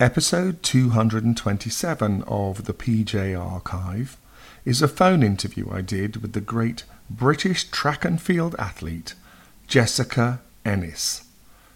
[0.00, 4.16] Episode 227 of the PJ Archive
[4.64, 9.14] is a phone interview I did with the great British track and field athlete
[9.66, 11.24] Jessica Ennis,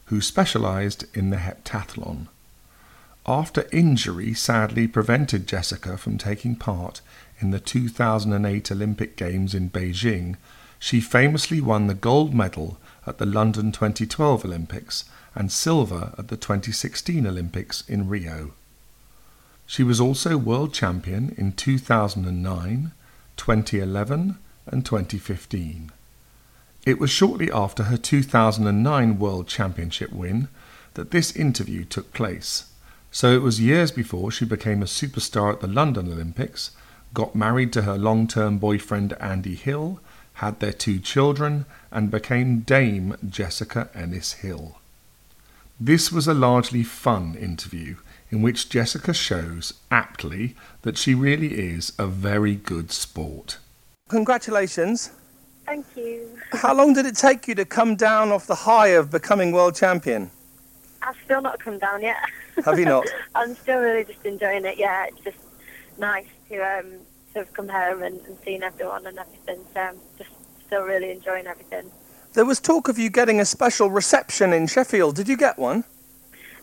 [0.04, 2.28] who specialised in the heptathlon.
[3.26, 7.00] After injury sadly prevented Jessica from taking part
[7.40, 10.36] in the 2008 Olympic Games in Beijing,
[10.78, 16.36] she famously won the gold medal at the London 2012 Olympics and silver at the
[16.36, 18.52] 2016 Olympics in Rio.
[19.66, 22.92] She was also world champion in 2009,
[23.36, 25.90] 2011, and 2015.
[26.84, 30.48] It was shortly after her 2009 World Championship win
[30.94, 32.66] that this interview took place,
[33.10, 36.72] so it was years before she became a superstar at the London Olympics,
[37.14, 40.00] got married to her long term boyfriend Andy Hill,
[40.34, 44.78] had their two children, and became Dame Jessica Ennis Hill.
[45.84, 47.96] This was a largely fun interview
[48.30, 53.58] in which Jessica shows, aptly, that she really is a very good sport.
[54.08, 55.10] Congratulations.
[55.66, 56.38] Thank you.
[56.52, 59.74] How long did it take you to come down off the high of becoming world
[59.74, 60.30] champion?
[61.02, 62.18] I've still not come down yet.
[62.64, 63.04] Have you not?
[63.34, 64.78] I'm still really just enjoying it.
[64.78, 65.38] Yeah, it's just
[65.98, 66.92] nice to um
[67.32, 69.64] to have come home and, and seen everyone and everything.
[69.74, 70.30] So I'm just
[70.64, 71.90] still really enjoying everything.
[72.34, 75.16] There was talk of you getting a special reception in Sheffield.
[75.16, 75.84] Did you get one?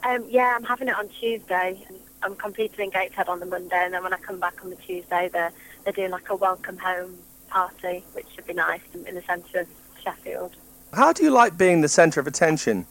[0.04, 1.86] Um, yeah, I'm having it on Tuesday.
[2.24, 4.76] I'm competing in Gateshead on the Monday, and then when I come back on the
[4.78, 5.52] Tuesday, they're
[5.84, 9.68] they're doing like a welcome home party, which should be nice in the centre of
[10.04, 10.56] Sheffield.
[10.92, 12.88] How do you like being the centre of attention?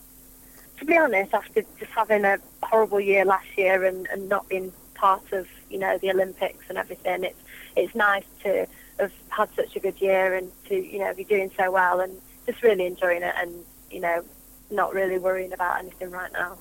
[0.78, 4.72] To be honest, after just having a horrible year last year and, and not being
[4.94, 7.40] part of you know the Olympics and everything, it's
[7.74, 8.68] it's nice to
[9.00, 12.16] have had such a good year and to you know be doing so well and
[12.48, 13.52] just really enjoying it and
[13.90, 14.24] you know
[14.70, 16.58] not really worrying about anything right now.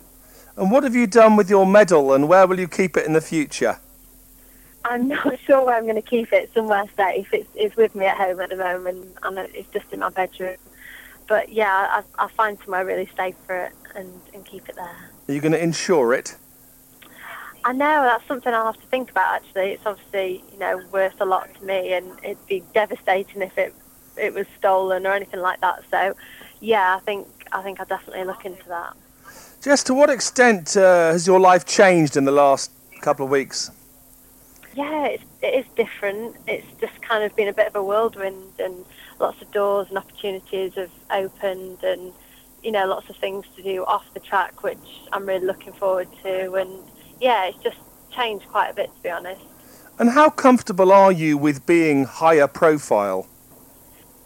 [0.56, 3.14] And what have you done with your medal and where will you keep it in
[3.14, 3.80] the future?
[4.86, 6.52] I'm not sure where I'm going to keep it.
[6.54, 7.28] Somewhere safe.
[7.34, 10.56] It's, it's with me at home at the moment, and it's just in my bedroom.
[11.28, 15.10] But yeah, I, I'll find somewhere really safe for it and, and keep it there.
[15.28, 16.38] Are you going to insure it?
[17.66, 19.36] I know that's something I'll have to think about.
[19.36, 23.58] Actually, it's obviously you know worth a lot to me, and it'd be devastating if
[23.58, 23.76] it
[24.18, 25.84] it was stolen or anything like that.
[25.92, 26.14] So,
[26.60, 28.96] yeah, I think I think I'll definitely look into that.
[29.62, 33.72] Jess, to what extent uh, has your life changed in the last couple of weeks?
[34.78, 36.36] yeah, it's, it is different.
[36.46, 38.86] It's just kind of been a bit of a whirlwind, and
[39.20, 42.14] lots of doors and opportunities have opened, and
[42.62, 44.78] you know, lots of things to do off the track, which
[45.12, 46.54] I'm really looking forward to.
[46.54, 46.72] And
[47.20, 47.78] yeah, it's just
[48.12, 49.42] changed quite a bit, to be honest.
[49.98, 53.28] And how comfortable are you with being higher profile?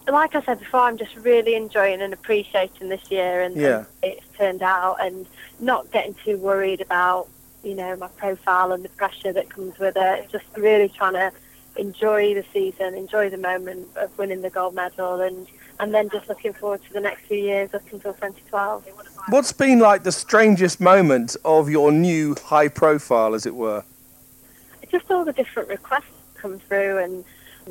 [0.07, 3.85] Like I said before, I'm just really enjoying and appreciating this year and, yeah.
[4.03, 5.25] and it's turned out, and
[5.59, 7.27] not getting too worried about
[7.63, 10.29] you know, my profile and the pressure that comes with it.
[10.31, 11.31] Just really trying to
[11.77, 15.47] enjoy the season, enjoy the moment of winning the gold medal, and
[15.79, 18.85] and then just looking forward to the next few years up until 2012.
[19.29, 23.83] What's been like the strangest moment of your new high profile, as it were?
[24.91, 27.23] Just all the different requests come through, and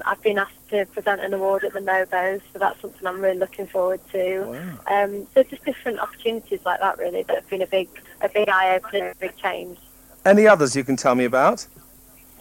[0.05, 3.39] I've been asked to present an award at the Novos, so that's something I'm really
[3.39, 4.43] looking forward to.
[4.43, 5.05] Wow.
[5.05, 7.89] Um, so just different opportunities like that, really, that have been a big,
[8.21, 9.79] a big eye opener, a big change.
[10.25, 11.67] Any others you can tell me about?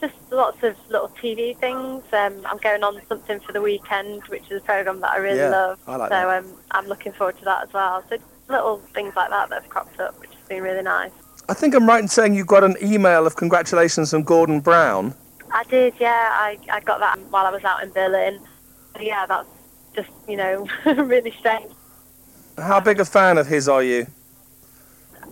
[0.01, 2.03] Just lots of little TV things.
[2.13, 5.39] Um, I'm going on something for the weekend, which is a program that I really
[5.39, 5.79] Yeah, love.
[5.87, 6.43] I like so that.
[6.43, 8.03] Um, I'm looking forward to that as well.
[8.09, 8.17] So
[8.47, 11.11] little things like that that have cropped up, which has been really nice.
[11.49, 15.15] I think I'm right in saying you got an email of congratulations from Gordon Brown.
[15.51, 16.29] I did, yeah.
[16.31, 18.39] I, I got that while I was out in Berlin.
[18.99, 19.49] Yeah, that's
[19.95, 21.71] just, you know, really strange.
[22.57, 24.07] How big a fan of his are you?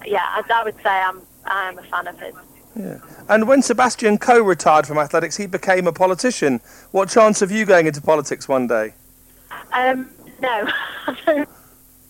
[0.06, 2.34] Yeah, I, I would say I'm I'm a fan of his.
[2.76, 3.00] Yeah.
[3.30, 6.62] And when Sebastian Coe retired from athletics, he became a politician.
[6.92, 8.94] What chance of you going into politics one day?
[9.74, 10.10] Um,
[10.42, 10.68] no,
[11.08, 11.50] I don't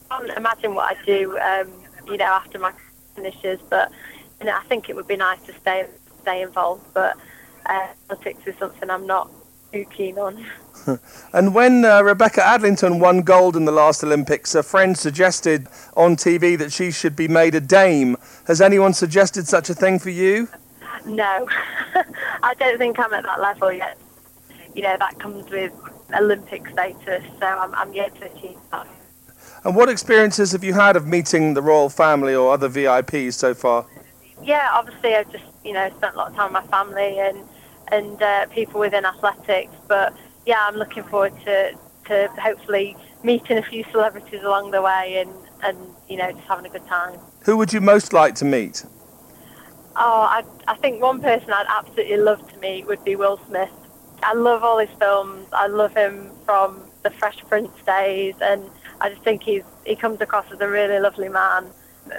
[0.10, 1.72] can't imagine what I'd do, um,
[2.08, 2.74] you know, after my
[3.16, 3.60] finishes.
[3.70, 3.92] But
[4.40, 5.88] you know, I think it would be nice to stay
[6.22, 6.84] stay involved.
[6.94, 7.18] But
[7.68, 9.30] uh, politics is something I'm not
[9.72, 10.46] too keen on.
[11.34, 15.68] And when uh, Rebecca Adlington won gold in the last Olympics, a friend suggested
[15.98, 18.16] on TV that she should be made a dame.
[18.48, 20.48] Has anyone suggested such a thing for you?
[21.06, 21.48] No,
[22.44, 23.98] I don't think I'm at that level yet.
[24.74, 25.74] You know, that comes with
[26.18, 28.88] Olympic status, so I'm, I'm yet to achieve that.
[29.64, 33.54] And what experiences have you had of meeting the royal family or other VIPs so
[33.54, 33.86] far?
[34.44, 37.40] Yeah, obviously I've just, you know, spent a lot of time with my family and
[37.92, 41.74] and uh, people within athletics, but yeah, I'm looking forward to,
[42.06, 46.66] to hopefully meeting a few celebrities along the way and, and, you know, just having
[46.66, 47.20] a good time.
[47.44, 48.86] Who would you most like to meet?
[49.96, 53.72] Oh, I, I think one person I'd absolutely love to meet would be Will Smith.
[54.24, 55.48] I love all his films.
[55.54, 58.70] I love him from the Fresh Prince days, and
[59.02, 61.68] I just think he's he comes across as a really lovely man,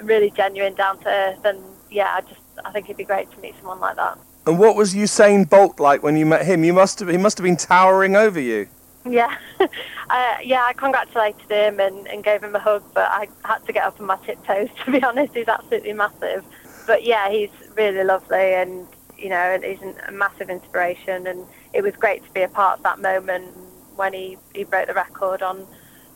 [0.03, 1.61] really genuine, down to earth, and
[1.91, 4.19] yeah, I just I think it'd be great to meet someone like that.
[4.49, 6.65] And what was Usain Bolt like when you met him?
[6.65, 8.67] You must have he must have been towering over you.
[9.05, 10.65] Yeah, uh, yeah.
[10.65, 14.01] I congratulated him and, and gave him a hug, but I had to get up
[14.01, 15.35] on my tiptoes to be honest.
[15.35, 16.47] He's absolutely massive.
[16.87, 18.87] But yeah, he's really lovely, and
[19.19, 21.27] you know, and he's a massive inspiration.
[21.27, 21.45] And
[21.75, 23.55] it was great to be a part of that moment
[23.97, 25.67] when he, he broke the record on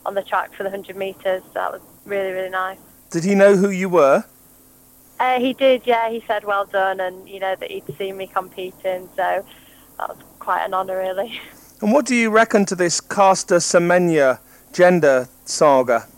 [0.06, 1.42] on the track for the 100 metres.
[1.52, 2.78] That was really really nice.
[3.10, 4.24] Did he know who you were?
[5.22, 6.10] Uh, he did, yeah.
[6.10, 9.44] He said well done, and you know that he'd seen me competing, so
[9.96, 11.40] that was quite an honour, really.
[11.80, 14.40] And what do you reckon to this Caster Semenya
[14.72, 16.08] gender saga?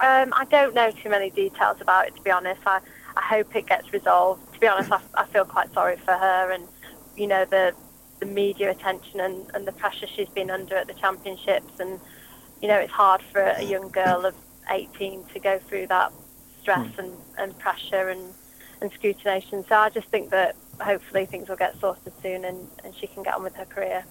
[0.00, 2.62] Um, I don't know too many details about it, to be honest.
[2.64, 2.80] I,
[3.14, 4.54] I hope it gets resolved.
[4.54, 6.66] To be honest, I, I feel quite sorry for her, and
[7.14, 7.74] you know the
[8.20, 12.00] the media attention and, and the pressure she's been under at the championships, and
[12.62, 14.34] you know it's hard for a young girl of
[14.70, 16.10] 18 to go through that
[16.68, 17.00] stress hmm.
[17.00, 18.34] and, and pressure and,
[18.80, 19.66] and scrutination.
[19.68, 23.22] So I just think that hopefully things will get sorted soon and, and she can
[23.22, 24.04] get on with her career.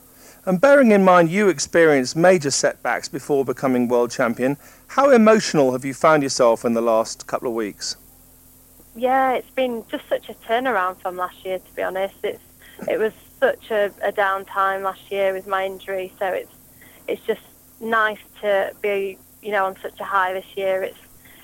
[0.45, 4.57] And bearing in mind you experienced major setbacks before becoming world champion,
[4.87, 7.95] how emotional have you found yourself in the last couple of weeks?
[8.95, 11.59] Yeah, it's been just such a turnaround from last year.
[11.59, 12.41] To be honest, it's
[12.89, 16.51] it was such a, a downtime last year with my injury, so it's
[17.07, 17.41] it's just
[17.79, 20.81] nice to be you know on such a high this year.
[20.81, 20.97] It's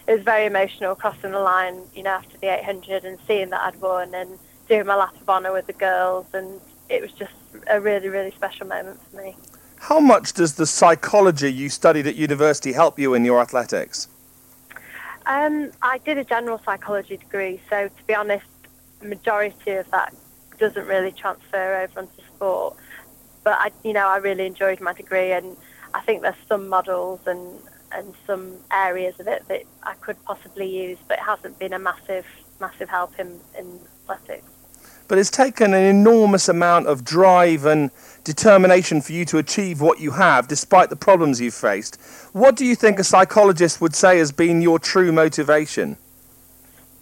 [0.07, 3.61] it was very emotional crossing the line, you know, after the 800 and seeing that
[3.61, 6.59] I'd won and doing my lap of honour with the girls, and
[6.89, 7.33] it was just
[7.67, 9.35] a really, really special moment for me.
[9.77, 14.07] How much does the psychology you studied at university help you in your athletics?
[15.25, 18.45] Um, I did a general psychology degree, so to be honest,
[18.99, 20.13] the majority of that
[20.57, 22.77] doesn't really transfer over onto sport.
[23.43, 25.55] But I, you know, I really enjoyed my degree, and
[25.93, 27.59] I think there's some models and
[27.93, 31.79] and some areas of it that I could possibly use, but it hasn't been a
[31.79, 32.25] massive,
[32.59, 33.79] massive help in, in
[34.09, 34.47] athletics.
[35.07, 37.91] But it's taken an enormous amount of drive and
[38.23, 41.99] determination for you to achieve what you have, despite the problems you've faced.
[42.31, 45.97] What do you think a psychologist would say has been your true motivation?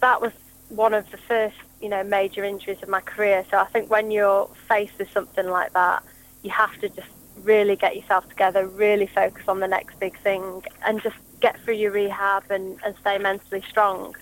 [0.00, 0.32] That was
[0.68, 3.44] one of the first, you know, major injuries of my career.
[3.50, 6.02] So I think when you're faced with something like that,
[6.42, 7.08] you have to just
[7.44, 11.74] really get yourself together, really focus on the next big thing, and just get through
[11.74, 14.14] your rehab and, and stay mentally strong.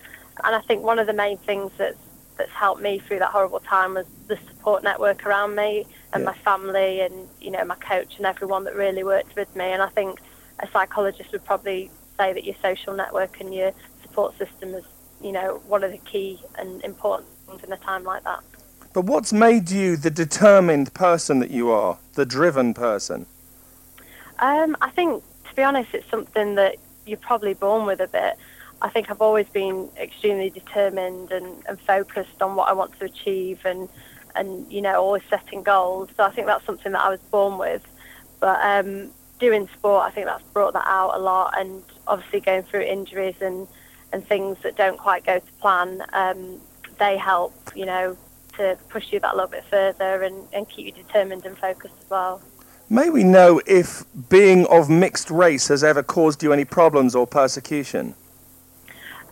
[0.43, 1.97] And I think one of the main things that's
[2.37, 6.31] that's helped me through that horrible time was the support network around me and yeah.
[6.31, 9.65] my family and you know my coach and everyone that really worked with me.
[9.65, 10.19] And I think
[10.59, 14.85] a psychologist would probably say that your social network and your support system is
[15.21, 18.43] you know one of the key and important things in a time like that.
[18.93, 23.25] But what's made you the determined person that you are, the driven person?
[24.39, 28.35] Um, I think, to be honest, it's something that you're probably born with a bit.
[28.81, 33.05] I think I've always been extremely determined and, and focused on what I want to
[33.05, 33.87] achieve and,
[34.35, 36.09] and, you know, always setting goals.
[36.17, 37.85] So I think that's something that I was born with.
[38.39, 41.53] But um, doing sport, I think that's brought that out a lot.
[41.57, 43.67] And obviously going through injuries and,
[44.11, 46.59] and things that don't quite go to plan, um,
[46.97, 48.17] they help, you know,
[48.61, 52.09] to push you that little bit further and, and keep you determined and focused as
[52.09, 52.41] well.
[52.89, 57.25] May we know if being of mixed race has ever caused you any problems or
[57.25, 58.15] persecution?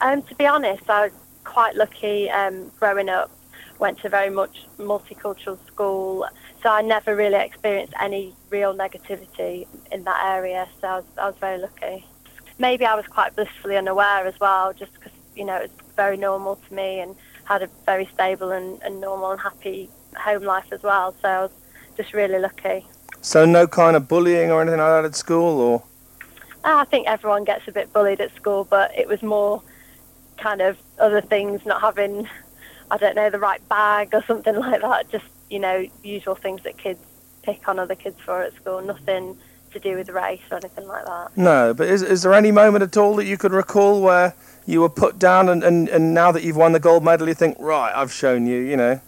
[0.01, 1.11] Um, to be honest, I was
[1.43, 3.29] quite lucky um, growing up.
[3.79, 6.25] Went to a very much multicultural school,
[6.61, 10.67] so I never really experienced any real negativity in that area.
[10.81, 12.05] So I was, I was very lucky.
[12.57, 16.17] Maybe I was quite blissfully unaware as well, just because you know it was very
[16.17, 17.15] normal to me and
[17.49, 21.15] had a very stable and, and normal and happy home life as well.
[21.21, 21.51] So I was
[21.97, 22.85] just really lucky.
[23.21, 25.83] So no kind of bullying or anything like that at school, or?
[26.63, 29.63] Ah, I think everyone gets a bit bullied at school, but it was more
[30.37, 32.29] kind of other things, not having,
[32.91, 35.09] I don't know, the right bag or something like that.
[35.09, 36.99] Just you know, usual things that kids
[37.41, 38.81] pick on other kids for at school.
[38.81, 39.35] Nothing
[39.71, 41.35] to do with race or anything like that.
[41.35, 44.35] No, but is is there any moment at all that you could recall where
[44.69, 47.33] you were put down, and, and, and now that you've won the gold medal, you
[47.33, 49.01] think, right, I've shown you, you know?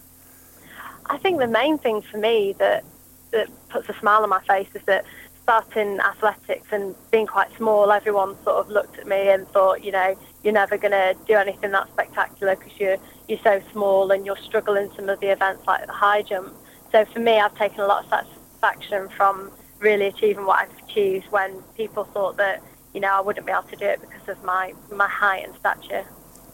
[1.06, 2.84] I think the main thing for me that,
[3.30, 5.04] that puts a smile on my face is that
[5.42, 9.92] starting athletics and being quite small, everyone sort of looked at me and thought, you
[9.92, 12.96] know, you're never going to do anything that spectacular because you're,
[13.28, 16.54] you're so small and you'll struggle in some of the events like the high jump.
[16.90, 21.26] So for me, I've taken a lot of satisfaction from really achieving what I've achieved
[21.30, 22.62] when people thought that
[22.94, 25.54] you know, I wouldn't be able to do it because of my, my height and
[25.56, 26.04] stature.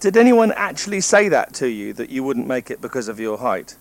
[0.00, 3.38] Did anyone actually say that to you, that you wouldn't make it because of your
[3.38, 3.76] height?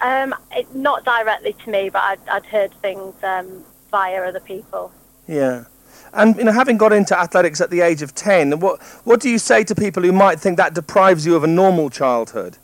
[0.00, 4.92] Um, it, not directly to me, but I'd, I'd heard things um, via other people.
[5.26, 5.64] Yeah.
[6.12, 9.30] And you know, having got into athletics at the age of 10, what, what do
[9.30, 12.58] you say to people who might think that deprives you of a normal childhood?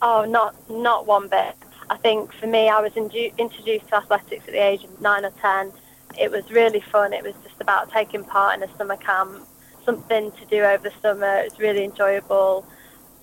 [0.00, 1.56] Oh, not not one bit.
[1.88, 5.24] I think for me, I was indu- introduced to athletics at the age of nine
[5.24, 5.72] or ten.
[6.18, 7.12] It was really fun.
[7.12, 9.46] It was just about taking part in a summer camp,
[9.84, 11.38] something to do over the summer.
[11.38, 12.66] It was really enjoyable,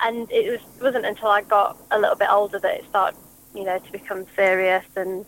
[0.01, 3.19] and it was wasn't until I got a little bit older that it started,
[3.53, 5.25] you know, to become serious and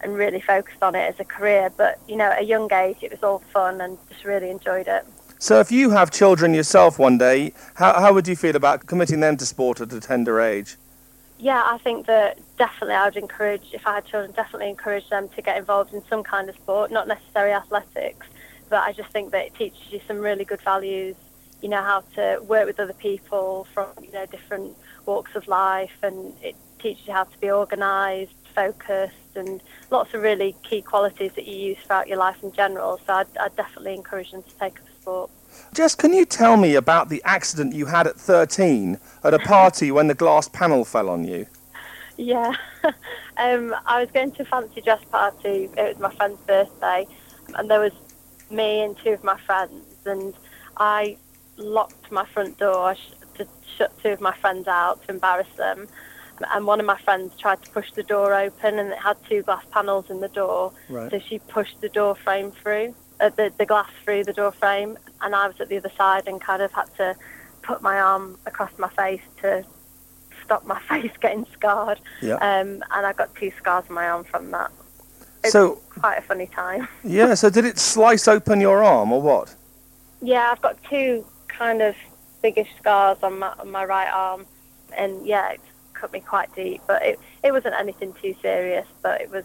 [0.00, 1.70] and really focused on it as a career.
[1.76, 4.88] But you know, at a young age, it was all fun and just really enjoyed
[4.88, 5.04] it.
[5.38, 9.20] So, if you have children yourself one day, how, how would you feel about committing
[9.20, 10.76] them to sport at a tender age?
[11.44, 15.28] Yeah, I think that definitely I would encourage, if I had children, definitely encourage them
[15.28, 18.26] to get involved in some kind of sport, not necessarily athletics,
[18.70, 21.16] but I just think that it teaches you some really good values.
[21.60, 24.74] You know how to work with other people from you know different
[25.04, 30.22] walks of life, and it teaches you how to be organised, focused, and lots of
[30.22, 32.98] really key qualities that you use throughout your life in general.
[33.06, 35.30] So I'd, I'd definitely encourage them to take up sport.
[35.72, 39.90] Jess, can you tell me about the accident you had at 13 at a party
[39.90, 41.46] when the glass panel fell on you?
[42.16, 42.54] Yeah,
[43.36, 45.68] um, I was going to a fancy dress party.
[45.76, 47.06] It was my friend's birthday,
[47.56, 47.92] and there was
[48.50, 50.32] me and two of my friends, and
[50.76, 51.16] I
[51.56, 52.96] locked my front door
[53.36, 55.88] to shut two of my friends out to embarrass them.
[56.52, 59.42] And one of my friends tried to push the door open, and it had two
[59.42, 60.72] glass panels in the door.
[60.88, 61.10] Right.
[61.10, 64.98] So she pushed the door frame through, uh, the the glass through the door frame,
[65.22, 67.14] and I was at the other side and kind of had to
[67.62, 69.64] put my arm across my face to
[70.44, 72.00] stop my face getting scarred.
[72.20, 72.34] Yeah.
[72.36, 74.70] Um, and I got two scars on my arm from that.
[75.42, 76.88] It's So- quite a funny time.
[77.04, 79.54] Yeah, so did it slice open your arm or what?
[80.22, 81.94] Yeah, I've got two kind of
[82.42, 84.46] biggish scars on my on my right arm,
[84.96, 85.60] and yeah, it
[85.94, 86.80] cut me quite deep.
[86.86, 89.44] But it it wasn't anything too serious, but it was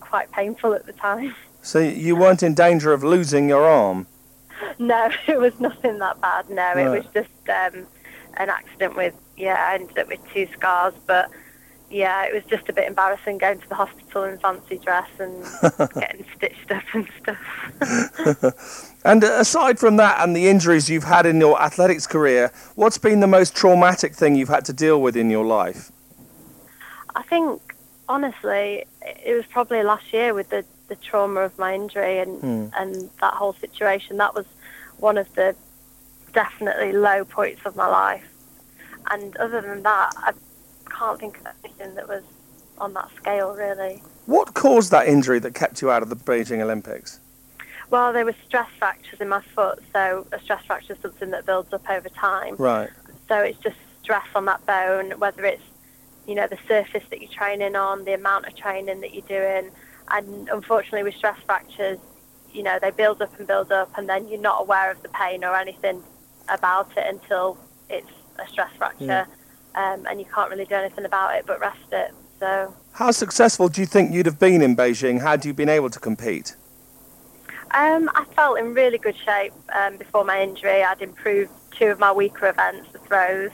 [0.00, 1.34] quite painful at the time.
[1.62, 4.06] So you weren't in danger of losing your arm?
[4.78, 6.48] No, it was nothing that bad.
[6.50, 7.86] No, it was just um,
[8.36, 9.54] an accident with yeah.
[9.68, 11.30] I ended up with two scars, but
[11.90, 15.42] yeah, it was just a bit embarrassing going to the hospital in fancy dress and
[15.94, 18.94] getting stitched up and stuff.
[19.04, 23.20] And aside from that and the injuries you've had in your athletics career, what's been
[23.20, 25.92] the most traumatic thing you've had to deal with in your life?
[27.14, 27.62] I think
[28.08, 32.66] honestly, it was probably last year with the, the trauma of my injury and Hmm.
[32.76, 34.16] and that whole situation.
[34.16, 34.46] That was
[34.98, 35.54] one of the
[36.32, 38.24] definitely low points of my life.
[39.10, 40.32] And other than that, I
[40.90, 42.22] can't think of anything that was
[42.78, 44.02] on that scale really.
[44.26, 47.20] What caused that injury that kept you out of the Beijing Olympics?
[47.90, 51.46] Well, there were stress fractures in my foot, so a stress fracture is something that
[51.46, 52.54] builds up over time.
[52.58, 52.90] Right.
[53.28, 55.62] So it's just stress on that bone, whether it's,
[56.26, 59.70] you know, the surface that you're training on, the amount of training that you're doing.
[60.10, 61.98] And unfortunately with stress fractures,
[62.52, 65.08] you know, they build up and build up and then you're not aware of the
[65.10, 66.02] pain or anything
[66.48, 67.58] about it until
[67.90, 69.26] it's a stress fracture.
[69.74, 72.12] Um, and you can't really do anything about it but rest it.
[72.40, 75.90] So How successful do you think you'd have been in Beijing had you been able
[75.90, 76.56] to compete?
[77.72, 80.82] Um, I felt in really good shape um, before my injury.
[80.82, 83.50] I'd improved two of my weaker events, the throws,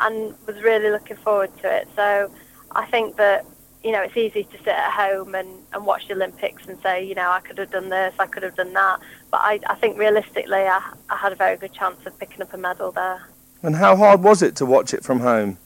[0.00, 1.88] and was really looking forward to it.
[1.96, 2.30] So
[2.72, 3.44] I think that,
[3.82, 7.04] you know, it's easy to sit at home and, and watch the Olympics and say,
[7.04, 9.00] you know, I could have done this, I could have done that.
[9.30, 12.52] But I, I think realistically, I, I had a very good chance of picking up
[12.52, 13.28] a medal there.
[13.62, 15.58] And how hard was it to watch it from home?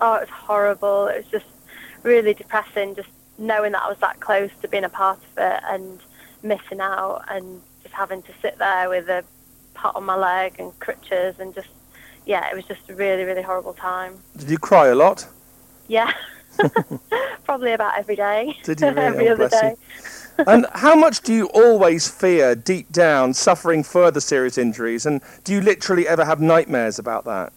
[0.00, 1.08] Oh, it was horrible.
[1.08, 1.46] It was just
[2.02, 5.60] really depressing, just knowing that I was that close to being a part of it
[5.66, 5.98] and
[6.42, 9.24] missing out and just having to sit there with a
[9.74, 11.68] pot on my leg and crutches and just,
[12.26, 14.20] yeah, it was just a really, really horrible time.
[14.36, 15.26] Did you cry a lot?
[15.88, 16.12] Yeah.
[17.44, 18.56] Probably about every day.
[18.62, 19.00] Did you really?
[19.06, 19.76] every Oh, other day.
[20.46, 25.06] and how much do you always fear deep down suffering further serious injuries?
[25.06, 27.52] And do you literally ever have nightmares about that?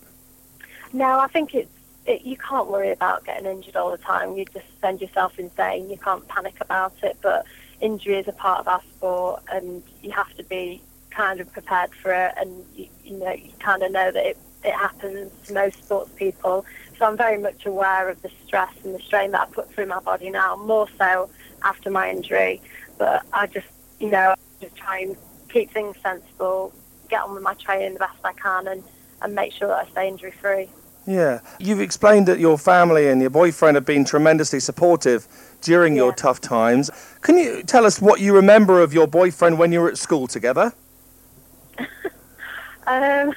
[0.91, 1.69] No, I think it's
[2.05, 4.36] it, you can't worry about getting injured all the time.
[4.36, 5.89] You just send yourself insane.
[5.89, 7.17] You can't panic about it.
[7.22, 7.45] But
[7.81, 10.81] injury is a part of our sport, and you have to be
[11.12, 12.33] kind of prepared for it.
[12.38, 16.12] And you, you know, you kind of know that it, it happens to most sports
[16.15, 16.65] people.
[16.97, 19.88] So I'm very much aware of the stress and the strain that I put through
[19.88, 21.29] my body now, more so
[21.63, 22.62] after my injury.
[22.97, 23.67] But I just,
[24.00, 25.17] you know, just try and
[25.50, 26.73] keep things sensible,
[27.09, 28.83] get on with my training the best I can, and,
[29.21, 30.69] and make sure that I stay injury free.
[31.05, 31.41] Yeah.
[31.59, 35.27] You've explained that your family and your boyfriend have been tremendously supportive
[35.62, 36.89] during your tough times.
[37.21, 40.27] Can you tell us what you remember of your boyfriend when you were at school
[40.27, 40.73] together?
[42.85, 43.33] Um,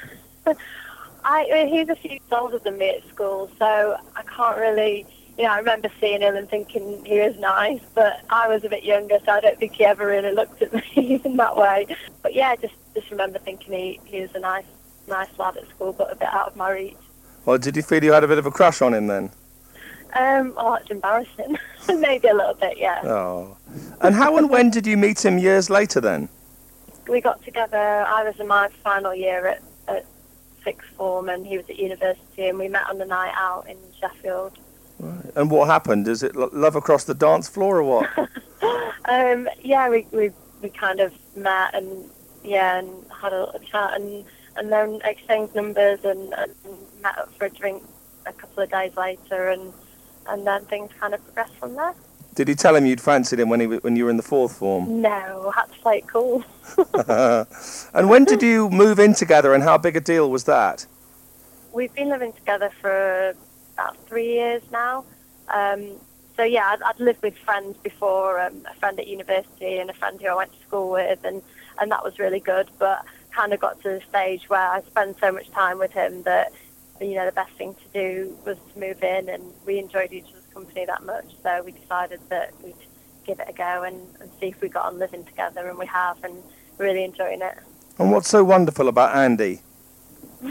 [1.26, 5.04] I, he's a few years older than me at school, so I can't really.
[5.37, 8.71] You know, I remember seeing him and thinking he was nice, but I was a
[8.71, 11.87] bit younger, so I don't think he ever really looked at me in that way.
[12.23, 14.64] But yeah, just just remember thinking he, he was a nice
[15.09, 16.97] nice lad at school, but a bit out of my reach.
[17.45, 19.30] Well, did you feel you had a bit of a crush on him then?
[20.14, 21.59] Um, oh, that's embarrassing.
[21.88, 23.02] Maybe a little bit, yeah.
[23.04, 23.56] Oh.
[24.00, 26.28] And how and when did you meet him years later then?
[27.09, 29.62] We got together, I was in my final year at
[30.66, 33.78] sixth form and he was at university and we met on the night out in
[34.00, 34.58] Sheffield.
[34.99, 35.32] Right.
[35.37, 36.08] And what happened?
[36.08, 38.18] Is it love across the dance floor or what?
[39.08, 40.30] um, yeah, we, we,
[40.62, 42.11] we kind of met and,
[42.42, 42.90] yeah, and
[43.23, 44.25] had a little chat and,
[44.56, 46.54] and then exchanged numbers and, and
[47.02, 47.82] met up for a drink
[48.26, 49.73] a couple of days later and
[50.28, 51.94] and then things kind of progressed from there.
[52.36, 54.58] Did you tell him you'd fancied him when he when you were in the fourth
[54.58, 55.00] form?
[55.00, 56.44] No, had to play it cool.
[57.94, 60.86] and when did you move in together, and how big a deal was that?
[61.72, 63.34] We've been living together for
[63.72, 65.04] about three years now.
[65.48, 65.92] Um,
[66.36, 69.94] so yeah, I'd, I'd, lived with friends before, um, a friend at university and a
[69.94, 71.40] friend who I went to school with, and
[71.80, 72.68] and that was really good.
[72.78, 76.22] But kind of got to the stage where I spend so much time with him
[76.24, 76.52] that
[77.00, 80.32] you know, the best thing to do was to move in, and we enjoyed each
[80.56, 82.75] company that much, so we decided that we'd
[83.26, 85.84] give it a go and, and see if we got on living together, and we
[85.86, 86.42] have, and
[86.78, 87.58] really enjoying it.
[87.98, 89.60] And what's so wonderful about Andy?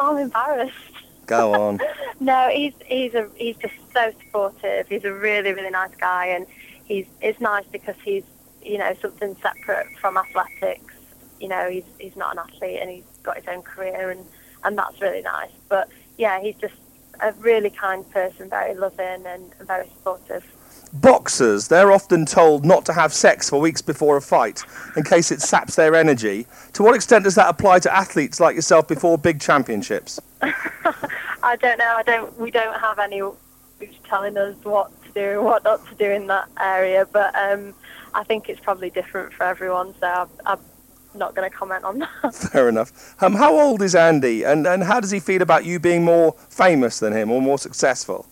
[0.00, 0.74] I'm embarrassed.
[1.26, 1.78] Go on.
[2.20, 4.88] no, he's he's a he's just so supportive.
[4.88, 6.46] He's a really really nice guy, and
[6.84, 8.24] he's it's nice because he's
[8.62, 10.94] you know something separate from athletics.
[11.40, 14.24] You know, he's he's not an athlete, and he's got his own career, and
[14.64, 15.50] and that's really nice.
[15.68, 16.74] But yeah, he's just
[17.20, 20.44] a really kind person, very loving and very supportive.
[20.92, 24.62] Boxers, they're often told not to have sex for weeks before a fight
[24.96, 26.46] in case it saps their energy.
[26.74, 30.20] To what extent does that apply to athletes like yourself before big championships?
[30.42, 31.94] I don't know.
[31.96, 32.38] I don't.
[32.38, 33.22] We don't have any
[34.08, 37.06] telling us what to do and what not to do in that area.
[37.10, 37.74] But um,
[38.14, 39.94] I think it's probably different for everyone.
[40.00, 40.56] So I, I
[41.18, 42.34] not going to comment on that.
[42.52, 43.14] Fair enough.
[43.22, 46.32] Um, how old is Andy, and, and how does he feel about you being more
[46.48, 48.26] famous than him or more successful?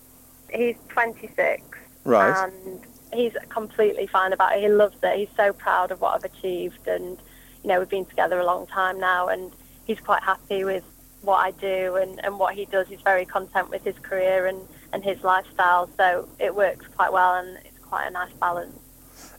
[0.52, 1.62] He's 26.
[2.04, 2.48] Right.
[2.48, 2.80] And
[3.12, 4.60] he's completely fine about it.
[4.60, 5.18] He loves it.
[5.18, 7.18] He's so proud of what I've achieved, and
[7.62, 9.52] you know we've been together a long time now, and
[9.86, 10.84] he's quite happy with
[11.22, 12.86] what I do and, and what he does.
[12.88, 14.60] He's very content with his career and,
[14.92, 18.78] and his lifestyle, so it works quite well, and it's quite a nice balance.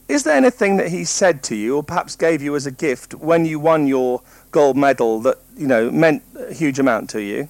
[0.08, 3.14] Is there anything that he said to you, or perhaps gave you as a gift
[3.14, 7.48] when you won your gold medal that you know meant a huge amount to you?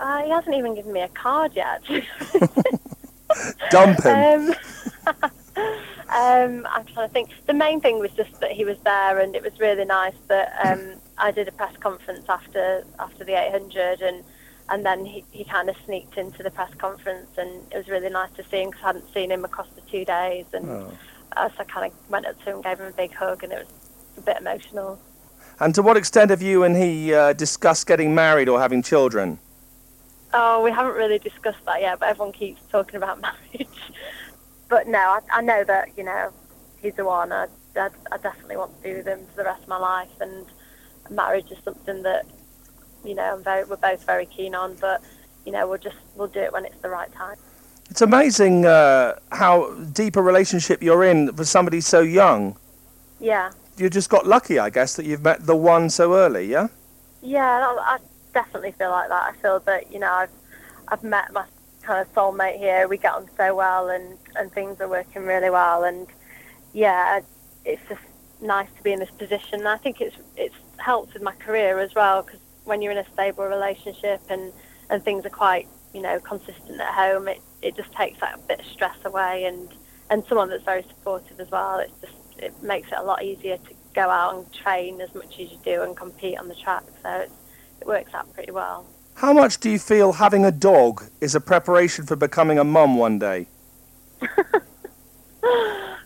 [0.00, 1.82] Uh, he hasn't even given me a card yet.
[3.70, 4.54] Dump him.
[5.06, 5.14] Um,
[6.08, 7.30] um, I'm trying to think.
[7.46, 10.52] The main thing was just that he was there, and it was really nice that
[10.64, 14.24] um, I did a press conference after after the 800, and
[14.70, 18.10] and then he, he kind of sneaked into the press conference, and it was really
[18.10, 20.68] nice to see him because I hadn't seen him across the two days, and.
[20.68, 20.92] Oh
[21.32, 23.66] so I kind of went up to him, gave him a big hug, and it
[23.66, 24.98] was a bit emotional.
[25.60, 29.38] And to what extent have you and he uh, discussed getting married or having children?
[30.32, 33.68] Oh, we haven't really discussed that yet, but everyone keeps talking about marriage.
[34.68, 36.32] but no, I, I know that, you know,
[36.82, 37.30] he's the one.
[37.30, 40.10] I, I, I definitely want to be with him for the rest of my life,
[40.20, 40.46] and
[41.10, 42.26] marriage is something that,
[43.04, 45.02] you know, I'm very, we're both very keen on, but,
[45.46, 47.36] you know, we'll just, we'll do it when it's the right time.
[47.90, 52.56] It's amazing uh, how deep a relationship you're in for somebody so young.
[53.20, 53.52] Yeah.
[53.76, 56.68] You just got lucky, I guess, that you've met the one so early, yeah?
[57.22, 57.98] Yeah, I
[58.32, 59.22] definitely feel like that.
[59.22, 60.30] I feel that, you know, I've,
[60.88, 61.44] I've met my
[61.82, 62.88] kind of soulmate here.
[62.88, 65.84] We get on so well and, and things are working really well.
[65.84, 66.06] And,
[66.72, 67.20] yeah,
[67.64, 68.02] it's just
[68.40, 69.60] nice to be in this position.
[69.60, 72.98] And I think it's, it's helped with my career as well because when you're in
[72.98, 74.52] a stable relationship and,
[74.90, 78.60] and things are quite, you know, consistent at home, it, it just takes that bit
[78.60, 79.68] of stress away and
[80.10, 81.78] and someone that's very supportive as well.
[81.78, 85.40] It's just it makes it a lot easier to go out and train as much
[85.40, 86.82] as you do and compete on the track.
[87.02, 87.32] So it's,
[87.80, 88.86] it works out pretty well.
[89.14, 92.96] How much do you feel having a dog is a preparation for becoming a mum
[92.96, 93.46] one day?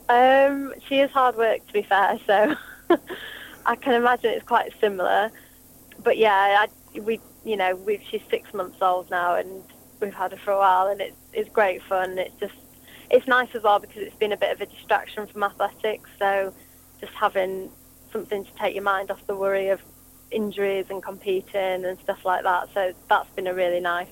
[0.08, 2.20] um, she is hard work, to be fair.
[2.26, 2.54] So
[3.66, 5.30] I can imagine it's quite similar.
[6.04, 9.62] But yeah, I, we, you know, we, she's six months old now, and
[10.00, 12.18] we've had her for a while, and it's it's great fun.
[12.18, 12.54] It's just
[13.10, 16.10] it's nice as well because it's been a bit of a distraction from athletics.
[16.18, 16.52] So
[17.00, 17.70] just having
[18.12, 19.80] something to take your mind off the worry of
[20.30, 22.68] injuries and competing and stuff like that.
[22.74, 24.08] So that's been a really nice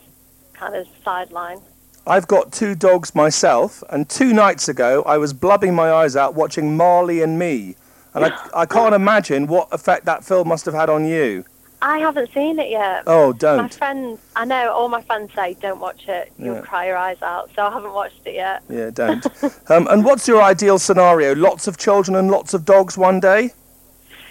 [0.53, 1.61] kind of sideline.
[2.07, 6.35] I've got two dogs myself, and two nights ago I was blubbing my eyes out
[6.35, 7.75] watching Marley and Me,
[8.14, 11.44] and I, I can't imagine what effect that film must have had on you.
[11.83, 13.05] I haven't seen it yet.
[13.07, 13.59] Oh, don't.
[13.59, 16.33] My friends, I know all my friends say don't watch it.
[16.39, 16.61] You'll Yeah.
[16.62, 17.51] cry your eyes out.
[17.55, 18.62] So I haven't watched it yet.
[18.69, 19.25] Yeah, don't.
[19.71, 21.35] um, and what's your ideal scenario?
[21.35, 23.53] Lots of children and lots of dogs one day?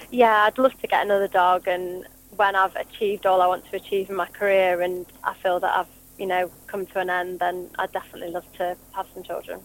[0.10, 2.06] Yeah, I'd love to get another dog, and
[2.36, 5.78] when I've achieved all I want to achieve in my career, and I feel that
[5.78, 9.60] I've, you know, come to an end, then I'd definitely love to have some children.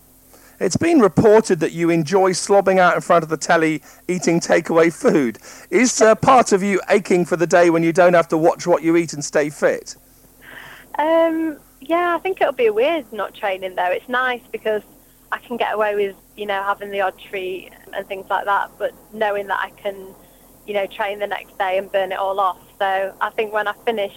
[0.61, 4.93] It's been reported that you enjoy slobbing out in front of the telly eating takeaway
[4.93, 5.39] food.
[5.71, 8.67] Is uh, part of you aching for the day when you don't have to watch
[8.67, 9.97] what you eat and stay fit?
[10.99, 13.91] Um, yeah, I think it'll be weird not training though.
[13.91, 14.83] It's nice because
[15.33, 18.71] I can get away with, you know, having the odd treat and things like that,
[18.79, 20.15] but knowing that I can,
[20.67, 22.59] you know, train the next day and burn it all off.
[22.79, 24.15] So I think when I finish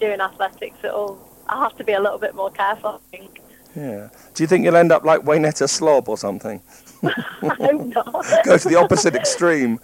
[0.00, 3.02] doing athletics, it'll I'll have to be a little bit more careful.
[3.12, 3.41] I think.
[3.74, 4.08] Yeah.
[4.34, 6.60] Do you think you'll end up like Waynetta Slob or something?
[7.02, 7.10] I
[7.42, 8.26] hope not.
[8.44, 9.80] Go to the opposite extreme.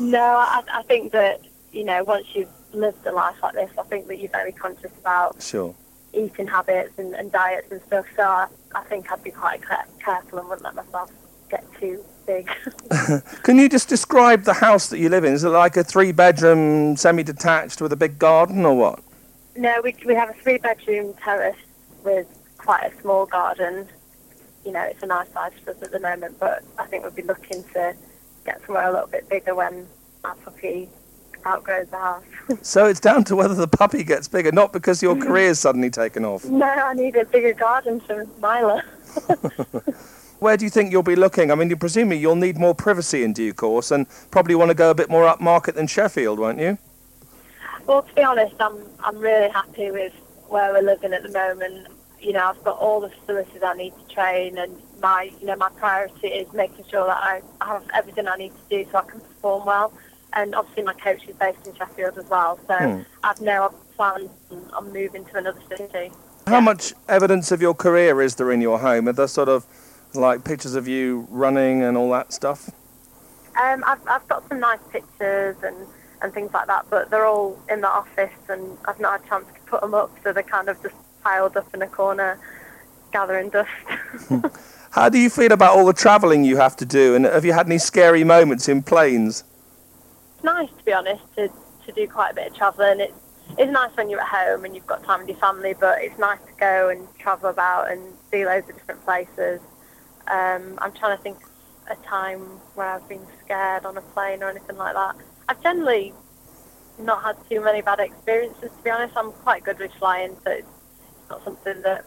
[0.00, 1.40] no, I, I think that
[1.72, 4.90] you know once you've lived a life like this, I think that you're very conscious
[5.00, 5.74] about Sure.
[6.14, 8.06] eating habits and, and diets and stuff.
[8.16, 9.60] So I, I think I'd be quite
[10.02, 11.10] careful and wouldn't let myself
[11.50, 12.48] get too big.
[13.42, 15.34] Can you just describe the house that you live in?
[15.34, 19.00] Is it like a three bedroom, semi detached with a big garden or what?
[19.54, 21.56] no, we we have a three bedroom terrace
[22.04, 22.26] with
[22.62, 23.88] quite a small garden.
[24.64, 27.12] You know, it's a nice size for us at the moment, but I think we'll
[27.12, 27.94] be looking to
[28.44, 29.86] get somewhere a little bit bigger when
[30.24, 30.88] our puppy
[31.44, 32.24] outgrows the house.
[32.62, 36.24] So it's down to whether the puppy gets bigger, not because your career's suddenly taken
[36.24, 36.44] off.
[36.44, 38.82] no, I need a bigger garden for Mila.
[40.40, 41.50] Where do you think you'll be looking?
[41.52, 44.74] I mean, you presumably you'll need more privacy in due course and probably want to
[44.74, 46.78] go a bit more upmarket than Sheffield, won't you?
[47.86, 50.12] Well, to be honest, I'm I'm really happy with
[50.48, 51.86] where we're living at the moment.
[52.22, 55.56] You know, I've got all the facilities I need to train, and my you know
[55.56, 59.02] my priority is making sure that I have everything I need to do so I
[59.02, 59.92] can perform well.
[60.34, 63.00] And obviously, my coach is based in Sheffield as well, so Hmm.
[63.24, 64.30] I've now plans
[64.72, 66.12] on- moving to another city.
[66.46, 69.08] How much evidence of your career is there in your home?
[69.08, 69.66] Are there sort of
[70.14, 72.70] like pictures of you running and all that stuff?
[73.60, 75.76] Um, I've I've got some nice pictures and
[76.22, 79.28] and things like that, but they're all in the office, and I've not had a
[79.28, 82.38] chance to put them up, so they're kind of just piled up in a corner,
[83.12, 83.70] gathering dust.
[84.90, 87.14] How do you feel about all the travelling you have to do?
[87.14, 89.44] And have you had any scary moments in planes?
[90.42, 91.48] it's nice to be honest to,
[91.86, 93.00] to do quite a bit of travelling.
[93.00, 93.14] It's
[93.58, 96.18] it's nice when you're at home and you've got time with your family, but it's
[96.18, 99.60] nice to go and travel about and see loads of different places.
[100.28, 101.38] Um, I'm trying to think
[101.90, 102.40] of a time
[102.74, 105.16] where I've been scared on a plane or anything like that.
[105.48, 106.14] I've generally
[106.98, 109.16] not had too many bad experiences to be honest.
[109.16, 110.68] I'm quite good with flying, so it's
[111.32, 112.04] not something that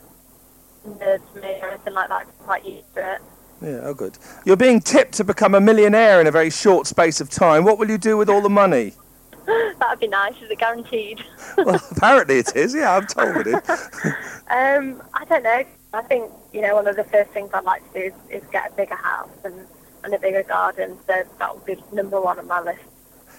[0.99, 2.27] nerves me or anything like that.
[2.27, 3.21] I'm quite used to it.
[3.61, 4.17] Yeah, oh good.
[4.45, 7.63] You're being tipped to become a millionaire in a very short space of time.
[7.63, 8.93] What will you do with all the money?
[9.79, 10.33] That'd be nice.
[10.41, 11.23] Is it guaranteed?
[11.57, 12.75] Well, apparently it is.
[12.75, 13.89] Yeah, I'm told it is.
[14.47, 15.63] Um, I don't know.
[15.93, 18.49] I think you know one of the first things I'd like to do is, is
[18.51, 19.55] get a bigger house and,
[20.03, 20.99] and a bigger garden.
[21.07, 22.83] So that would be number one on my list.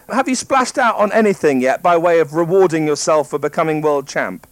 [0.09, 4.09] Have you splashed out on anything yet by way of rewarding yourself for becoming world
[4.09, 4.49] champ?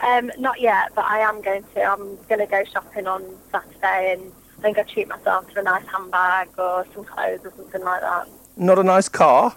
[0.00, 1.82] Um, not yet, but I am going to.
[1.82, 5.62] I'm going to go shopping on Saturday, and I think I'll treat myself to a
[5.62, 8.28] nice handbag or some clothes or something like that.
[8.56, 9.56] Not a nice car?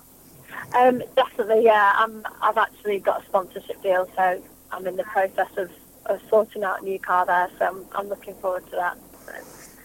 [0.75, 1.93] Um, definitely, yeah.
[1.95, 5.71] I'm, I've actually got a sponsorship deal, so I'm in the process of,
[6.05, 7.49] of sorting out a new car there.
[7.59, 8.97] So I'm, I'm looking forward to that.
[9.25, 9.33] So.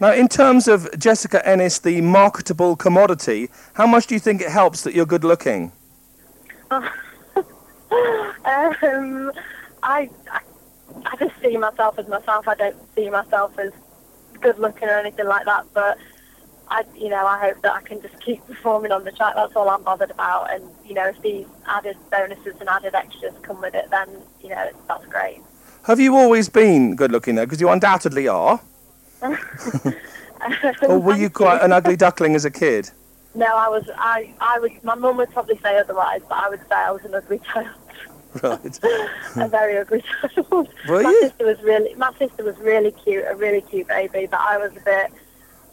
[0.00, 4.50] Now, in terms of Jessica Ennis, the marketable commodity, how much do you think it
[4.50, 5.72] helps that you're good looking?
[6.70, 6.92] um,
[9.82, 10.40] I, I
[11.06, 12.48] I just see myself as myself.
[12.48, 13.72] I don't see myself as
[14.40, 15.66] good looking or anything like that.
[15.72, 15.98] But
[16.68, 19.34] I, you know, I hope that I can just keep performing on the track.
[19.34, 20.52] That's all I'm bothered about.
[20.52, 24.08] And you know, if these added bonuses and added extras come with it, then
[24.42, 25.40] you know that's great.
[25.84, 27.46] Have you always been good looking though?
[27.46, 28.60] Because you undoubtedly are.
[30.88, 32.90] Or were you quite an ugly duckling as a kid?
[33.34, 33.88] No, I was.
[33.96, 34.82] I, I would.
[34.84, 37.68] My mum would probably say otherwise, but I would say I was an ugly child.
[38.42, 38.80] Right.
[39.36, 40.68] a very ugly child.
[40.88, 41.20] Were my you?
[41.22, 41.94] sister was really.
[41.94, 45.12] My sister was really cute, a really cute baby, but I was a bit,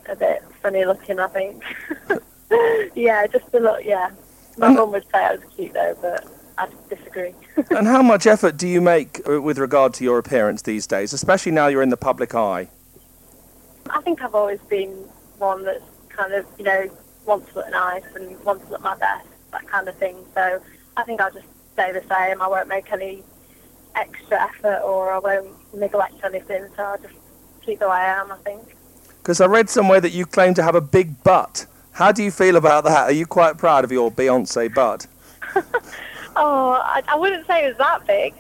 [0.08, 1.20] a bit funny looking.
[1.20, 1.64] I think.
[2.96, 3.84] yeah, just a look.
[3.84, 4.12] Yeah,
[4.58, 6.26] my Um, mum would say I was cute though, but
[6.58, 7.34] I disagree.
[7.72, 11.14] and how much effort do you make uh, with regard to your appearance these days,
[11.14, 12.70] especially now you're in the public eye?
[13.90, 14.90] I think I've always been
[15.38, 16.90] one that's kind of, you know,
[17.26, 20.16] wants to look nice and wants to look my best, that kind of thing.
[20.36, 20.62] So
[20.96, 22.42] I think I'll just stay the same.
[22.42, 23.24] I won't make any
[23.96, 26.68] extra effort or I won't neglect anything.
[26.76, 27.14] So I'll just
[27.66, 28.76] keep the way I am, I think.
[29.20, 31.66] Because I read somewhere that you claim to have a big butt.
[31.92, 33.04] How do you feel about that?
[33.04, 35.08] Are you quite proud of your Beyonce butt?
[36.36, 38.34] Oh, I, I wouldn't say it was that big.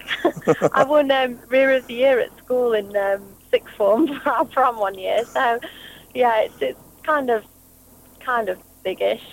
[0.74, 4.46] I won um, Rear of the Year at school in um, sixth form for our
[4.46, 5.24] prom one year.
[5.26, 5.60] So,
[6.13, 7.43] yeah, it's, it's kind of,
[8.19, 9.24] kind of biggish,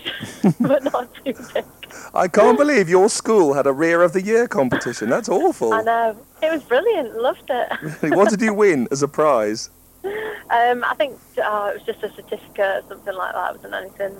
[0.60, 1.64] but not too big.
[2.14, 5.08] I can't believe your school had a rear of the year competition.
[5.08, 5.72] That's awful.
[5.72, 6.16] I know.
[6.42, 7.16] It was brilliant.
[7.16, 8.02] Loved it.
[8.14, 9.70] what did you win as a prize?
[10.04, 13.50] Um, I think oh, it was just a certificate or something like that.
[13.50, 14.16] It wasn't anything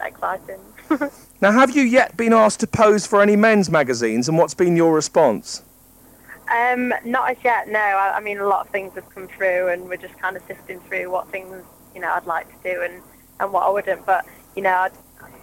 [0.00, 0.60] exciting.
[1.40, 4.74] Now, have you yet been asked to pose for any men's magazines, and what's been
[4.74, 5.62] your response?
[6.50, 7.78] Um, not as yet, no.
[7.78, 10.42] I, I mean, a lot of things have come through, and we're just kind of
[10.46, 11.62] sifting through what things
[11.94, 13.02] you know I'd like to do and,
[13.38, 14.06] and what I wouldn't.
[14.06, 14.24] But
[14.54, 14.92] you know, I'd,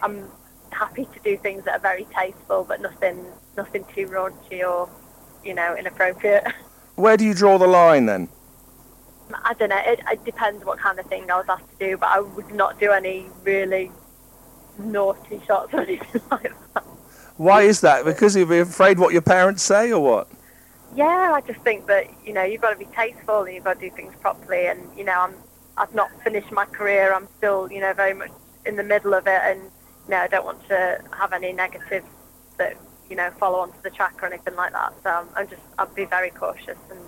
[0.02, 0.32] I'm
[0.74, 3.26] happy to do things that are very tasteful, but nothing
[3.58, 4.90] nothing too raunchy or
[5.44, 6.46] you know inappropriate.
[6.96, 8.30] Where do you draw the line then?
[9.44, 9.82] I don't know.
[9.86, 12.54] It, it depends what kind of thing I was asked to do, but I would
[12.54, 13.92] not do any really
[14.78, 16.84] naughty shots or anything like that.
[17.38, 18.06] Why is that?
[18.06, 20.30] Because you're afraid what your parents say, or what?
[20.96, 23.80] Yeah, I just think that you know you've got to be tasteful and you've got
[23.80, 24.68] to do things properly.
[24.68, 25.34] And you know, I'm
[25.78, 27.14] I've not finished my career.
[27.14, 28.32] I'm still you know very much
[28.66, 29.62] in the middle of it, and
[30.10, 32.08] know I don't want to have any negatives
[32.58, 32.78] that
[33.10, 34.94] you know follow onto the track or anything like that.
[35.04, 37.00] So I'm, I'm just I'll be very cautious and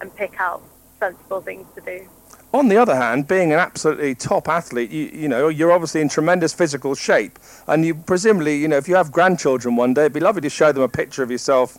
[0.00, 0.62] and pick out
[0.98, 2.08] sensible things to do.
[2.52, 6.08] On the other hand, being an absolutely top athlete, you, you know, you're obviously in
[6.08, 10.12] tremendous physical shape, and you presumably, you know, if you have grandchildren one day, it'd
[10.12, 11.78] be lovely to show them a picture of yourself,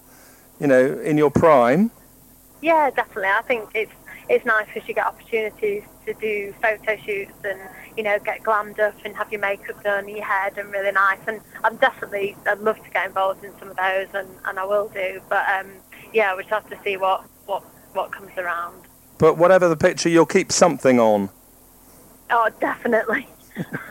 [0.62, 1.92] you know, in your prime.
[2.62, 3.32] Yeah, definitely.
[3.32, 3.92] I think it's
[4.30, 7.60] it's nice because you get opportunities to do photo shoots and
[7.98, 11.20] you know get glammed up and have your makeup done, your hair done really nice.
[11.28, 14.66] And I'm definitely I'd love to get involved in some of those, and, and I
[14.66, 15.22] will do.
[15.30, 15.72] But um,
[16.14, 18.82] yeah, we just have to see what what what comes around.
[19.18, 21.30] But whatever the picture, you'll keep something on.
[22.30, 23.28] Oh, definitely.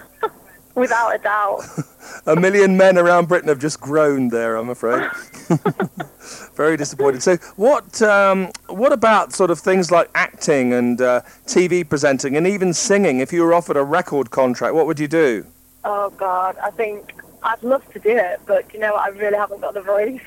[0.74, 1.62] Without a doubt.
[2.26, 5.08] A million men around Britain have just groaned there, I'm afraid.
[6.54, 7.22] Very disappointed.
[7.22, 12.46] So, what um, what about sort of things like acting and uh, TV presenting and
[12.46, 13.20] even singing?
[13.20, 15.46] If you were offered a record contract, what would you do?
[15.84, 19.02] Oh God, I think I'd love to do it, but you know what?
[19.02, 20.20] I really haven't got the voice.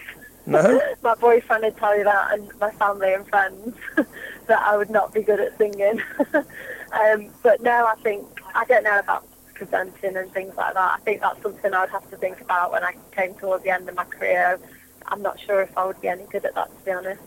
[0.46, 0.82] No.
[1.04, 3.76] my boyfriend would tell you that, and my family and friends
[4.48, 6.02] that I would not be good at singing.
[6.34, 8.26] um, but no, I think
[8.56, 9.26] I don't know about
[9.66, 10.92] presenting and things like that.
[10.94, 13.88] I think that's something I'd have to think about when I came towards the end
[13.90, 14.60] of my career.
[15.08, 17.22] I'm not sure if I would be any good at that, to be honest.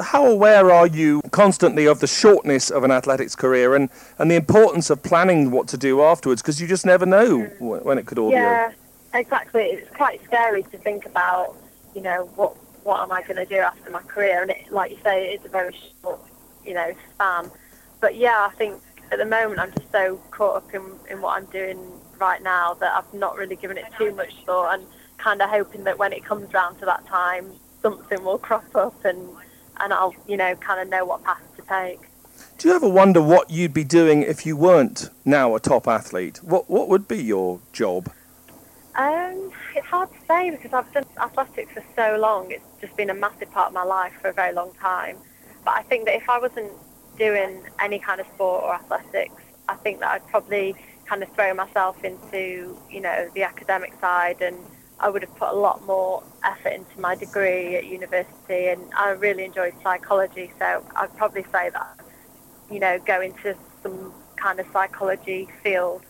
[0.00, 4.36] How aware are you constantly of the shortness of an athletics career and, and the
[4.36, 6.42] importance of planning what to do afterwards?
[6.42, 7.58] Because you just never know mm.
[7.58, 8.72] wh- when it could all be Yeah,
[9.14, 9.62] exactly.
[9.62, 11.56] It's quite scary to think about,
[11.94, 14.42] you know, what what am I going to do after my career?
[14.42, 16.20] And it, like you say, it's a very short,
[16.64, 17.50] you know, span.
[18.00, 21.36] But yeah, I think at the moment I'm just so caught up in, in what
[21.36, 21.78] I'm doing
[22.18, 24.86] right now that I've not really given it too much thought and
[25.18, 29.04] kind of hoping that when it comes round to that time, something will crop up
[29.04, 29.28] and,
[29.80, 32.00] and I'll, you know, kind of know what path to take.
[32.58, 36.42] Do you ever wonder what you'd be doing if you weren't now a top athlete?
[36.42, 38.10] What, what would be your job?
[38.94, 42.50] Um, it's hard to say because I've done athletics for so long.
[42.50, 45.16] It's just been a massive part of my life for a very long time.
[45.64, 46.72] But I think that if I wasn't
[47.20, 51.52] doing any kind of sport or athletics, I think that I'd probably kind of throw
[51.52, 54.56] myself into, you know, the academic side and
[54.98, 59.10] I would have put a lot more effort into my degree at university and I
[59.10, 62.00] really enjoyed psychology so I'd probably say that,
[62.70, 66.02] you know, go into some kind of psychology field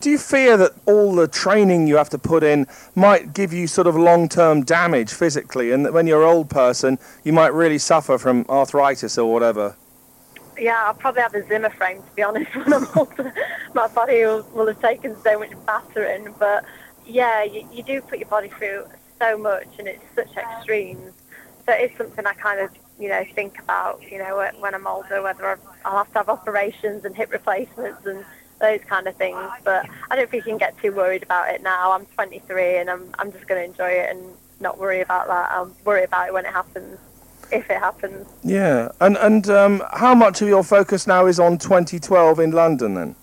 [0.00, 3.66] Do you fear that all the training you have to put in might give you
[3.66, 7.52] sort of long term damage physically, and that when you're an old person, you might
[7.52, 9.76] really suffer from arthritis or whatever?
[10.58, 13.32] Yeah, I'll probably have a Zimmer frame to be honest when I'm older.
[13.74, 16.64] My body will, will have taken so much battering, but
[17.06, 18.86] yeah, you, you do put your body through
[19.20, 21.12] so much and it's such extremes.
[21.66, 25.22] So it's something I kind of, you know, think about, you know, when- I'm older,
[25.22, 28.24] whether I've- I'll have to have operations and hip replacements and
[28.60, 29.38] those kind of things.
[29.64, 31.92] But I don't think you can get too worried about it now.
[31.92, 35.50] I'm 23 and I'm, I'm just going to enjoy it and not worry about that.
[35.52, 36.98] I'll worry about it when it happens,
[37.52, 38.26] if it happens.
[38.42, 42.94] Yeah, and and um, how much of your focus now is on 2012 in London
[42.94, 43.16] then?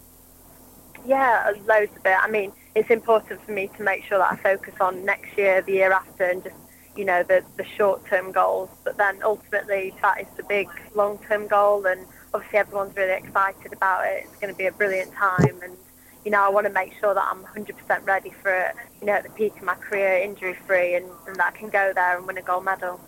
[1.05, 2.17] Yeah, loads of it.
[2.21, 5.62] I mean, it's important for me to make sure that I focus on next year,
[5.62, 6.55] the year after, and just,
[6.95, 8.69] you know, the, the short-term goals.
[8.84, 14.05] But then ultimately, that is the big long-term goal, and obviously everyone's really excited about
[14.05, 14.25] it.
[14.25, 15.75] It's going to be a brilliant time, and,
[16.23, 19.13] you know, I want to make sure that I'm 100% ready for it, you know,
[19.13, 22.27] at the peak of my career, injury-free, and, and that I can go there and
[22.27, 23.01] win a gold medal.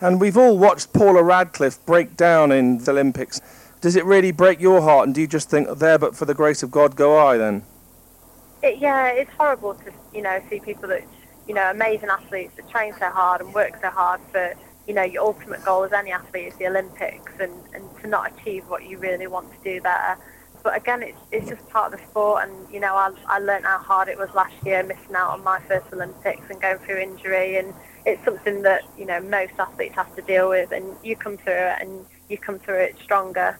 [0.00, 3.40] And we've all watched Paula Radcliffe break down in the Olympics.
[3.80, 6.34] Does it really break your heart, and do you just think, there, but for the
[6.34, 7.64] grace of God, go I then?
[8.62, 11.02] It, yeah, it's horrible to you know see people that
[11.50, 14.54] you know, amazing athletes that train so hard and work so hard for,
[14.86, 18.32] you know, your ultimate goal as any athlete is the Olympics and, and to not
[18.32, 20.16] achieve what you really want to do there.
[20.62, 23.64] But again, it's, it's just part of the sport and, you know, I, I learned
[23.64, 26.98] how hard it was last year missing out on my first Olympics and going through
[26.98, 27.74] injury and
[28.06, 31.52] it's something that, you know, most athletes have to deal with and you come through
[31.52, 33.58] it and you come through it stronger.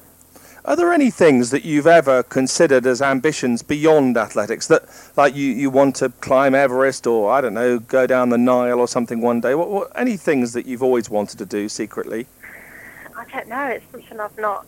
[0.64, 4.85] Are there any things that you've ever considered as ambitions beyond athletics that,
[5.16, 8.79] like, you, you want to climb Everest or, I don't know, go down the Nile
[8.79, 9.55] or something one day?
[9.55, 12.26] What, what, any things that you've always wanted to do secretly?
[13.16, 13.66] I don't know.
[13.66, 14.66] It's something I've not.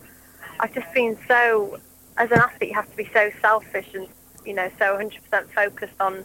[0.59, 1.79] I've just been so.
[2.17, 4.07] As an athlete, you have to be so selfish and
[4.45, 6.23] you know so 100% focused on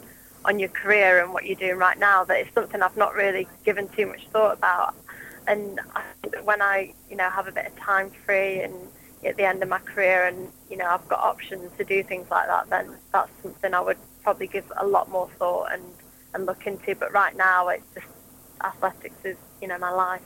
[0.48, 3.46] on your career and what you're doing right now that it's something I've not really
[3.64, 4.94] given too much thought about.
[5.46, 8.74] And I think that when I you know have a bit of time free and
[9.26, 12.30] at the end of my career and you know I've got options to do things
[12.30, 15.82] like that, then that's something I would probably give a lot more thought and
[16.32, 16.94] and look into.
[16.94, 18.06] But right now, it's just
[18.64, 20.22] athletics is you know my life.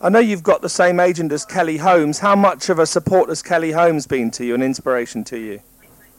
[0.00, 2.20] I know you've got the same agent as Kelly Holmes.
[2.20, 5.60] How much of a support has Kelly Holmes been to you, an inspiration to you?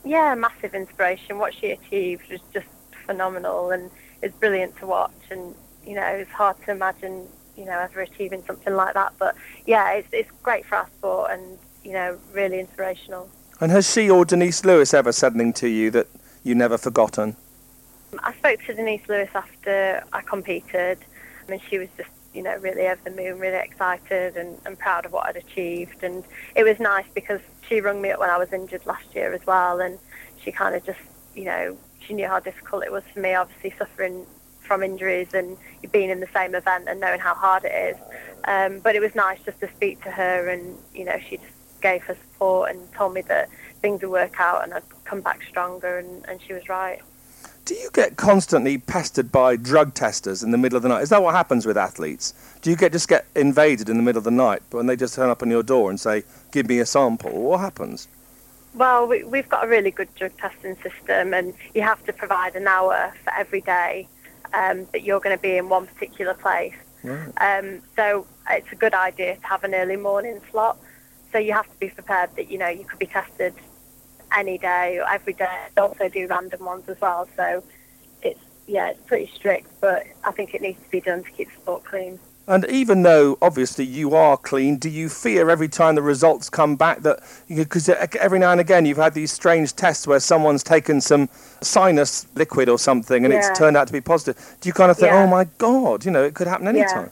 [0.03, 1.38] Yeah, massive inspiration.
[1.38, 2.67] What she achieved was just
[3.08, 3.89] phenomenal and
[4.22, 5.20] it's brilliant to watch.
[5.32, 9.13] And you know, it's hard to imagine you know ever achieving something like that.
[9.17, 13.30] But yeah, it's it's great for our sport and you know really inspirational.
[13.60, 16.08] And has she or Denise Lewis ever said anything to you that
[16.43, 17.36] you never forgotten?
[18.20, 21.00] I spoke to Denise Lewis after I competed,
[21.48, 25.08] and she was just you know, really over the moon, really excited and, and proud
[25.08, 26.04] of what I'd achieved.
[26.04, 26.24] And
[26.56, 29.43] it was nice because she rung me up when I was injured last year as
[29.48, 29.80] well.
[29.80, 29.98] And
[30.43, 31.00] she kind of just,
[31.34, 34.26] you know, she knew how difficult it was for me, obviously suffering
[34.62, 35.58] from injuries and
[35.91, 37.98] being in the same event and knowing how hard it is.
[38.46, 41.82] Um, but it was nice just to speak to her and, you know, she just
[41.82, 43.50] gave her support and told me that
[43.82, 47.02] things would work out and I'd come back stronger and, and she was right.
[47.65, 51.02] Do you get constantly pestered by drug testers in the middle of the night?
[51.02, 52.34] Is that what happens with athletes?
[52.62, 55.15] Do you get just get invaded in the middle of the night when they just
[55.15, 57.30] turn up on your door and say, "Give me a sample"?
[57.30, 58.08] What happens?
[58.78, 62.56] Well, we, we've got a really good drug testing system, and you have to provide
[62.56, 64.08] an hour for every day
[64.54, 66.76] um, that you're going to be in one particular place.
[67.04, 67.32] Right.
[67.42, 70.78] Um, so it's a good idea to have an early morning slot.
[71.32, 73.54] So you have to be prepared that you know you could be tested
[74.36, 75.58] any day or every day.
[75.76, 77.28] They also do random ones as well.
[77.36, 77.63] So
[78.22, 81.50] it's yeah, it's pretty strict, but I think it needs to be done to keep
[81.50, 82.20] the sport clean.
[82.49, 86.77] And even though obviously you are clean, do you fear every time the results come
[86.77, 87.19] back that
[87.53, 91.27] because uh, every now and again you've had these strange tests where someone's taken some
[91.62, 93.39] sinus liquid or something and Yeah.
[93.39, 94.38] it's turned out to be positive?
[94.62, 95.23] Do you kind of think, oh Yeah.
[95.23, 96.86] oh my god, you know, it could happen any Yeah.
[96.93, 97.12] time?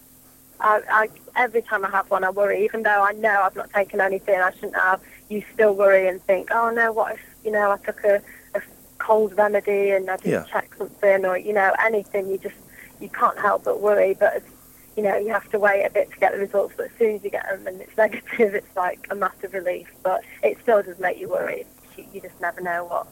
[0.61, 2.63] I, I, every time I have one, I worry.
[2.63, 6.23] Even though I know I've not taken anything I shouldn't have, you still worry and
[6.23, 8.21] think, oh no, what if you know I took a,
[8.55, 8.61] a
[8.99, 12.29] cold remedy and I didn't check something or you know anything.
[12.29, 12.55] You just
[13.01, 14.13] you can't help but worry.
[14.17, 14.41] But
[14.95, 16.73] you know you have to wait a bit to get the results.
[16.77, 19.87] But as soon as you get them and it's negative, it's like a massive relief.
[20.03, 21.65] But it still does make you worry.
[21.97, 23.07] You, you just never know what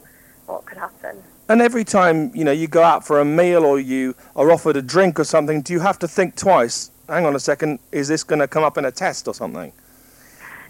[0.46, 1.22] what could happen.
[1.48, 4.76] And every time you know you go out for a meal or you are offered
[4.76, 6.90] a drink or something, do you have to think twice?
[7.08, 9.70] Hang on a second, is this going to come up in a test or something?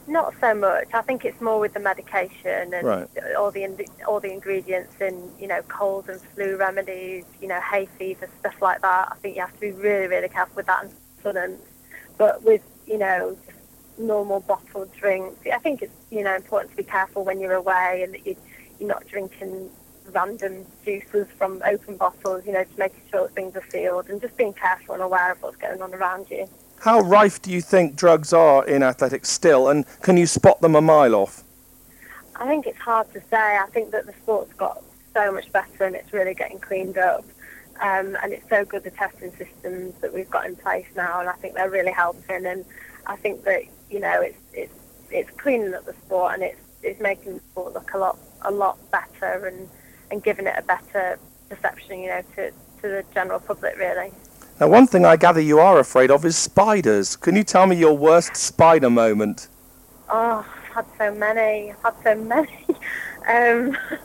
[0.08, 0.88] Not so much.
[0.92, 3.08] I think it's more with the medication and Right.
[3.38, 7.60] all the in- all the ingredients in you know cold and flu remedies, you know
[7.60, 9.08] hay fever stuff like that.
[9.12, 10.92] I think you have to be really really careful with that and
[12.16, 13.36] But with you know
[13.98, 18.02] normal bottled drinks, I think it's you know important to be careful when you're away
[18.04, 18.36] and that you
[18.78, 19.70] you're not drinking
[20.12, 22.44] random juices from open bottles.
[22.46, 25.32] You know, just making sure that things are sealed and just being careful and aware
[25.32, 26.48] of what's going on around you.
[26.80, 30.74] How rife do you think drugs are in athletics still, and can you spot them
[30.74, 31.42] a mile off?
[32.36, 33.36] I think it's hard to say.
[33.36, 34.82] I think that the sport's got
[35.14, 37.24] so much better and it's really getting cleaned up.
[37.80, 41.28] Um, and it's so good the testing systems that we've got in place now, and
[41.28, 42.46] I think they're really helping.
[42.46, 42.64] And
[43.06, 44.74] I think that you know it's it's
[45.10, 48.50] it's cleaning up the sport and it's it's making the sport look a lot a
[48.50, 49.68] lot better and
[50.10, 54.12] and giving it a better perception, you know, to to the general public really.
[54.60, 57.16] Now, one thing I gather you are afraid of is spiders.
[57.16, 59.48] Can you tell me your worst spider moment?
[60.08, 61.72] Oh, I've had so many.
[61.72, 62.66] I've had so many.
[63.28, 63.76] um,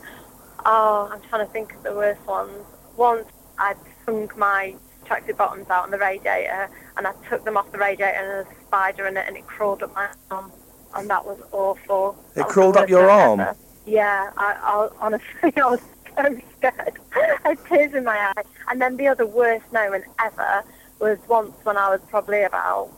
[0.65, 2.65] oh, I'm trying to think of the worst ones.
[2.97, 3.27] Once
[3.59, 7.77] I'd hung my tracksuit bottoms out on the radiator and I took them off the
[7.77, 10.51] radiator and there was a spider in it and it crawled up my arm
[10.95, 12.17] and that was awful.
[12.35, 13.39] It was crawled up your arm?
[13.39, 13.55] ever.
[13.85, 15.81] Yeah, I, I honestly I was
[16.15, 16.99] so scared.
[17.13, 18.45] I had tears in my eyes.
[18.69, 20.63] And then the other worst moment ever
[20.99, 22.91] was once when I was probably about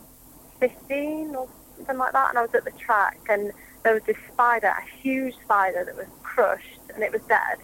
[0.59, 1.47] 15 or
[1.78, 3.51] something like that, and I was at the track, and
[3.84, 7.57] there was this spider, a huge spider that was crushed, and it was dead,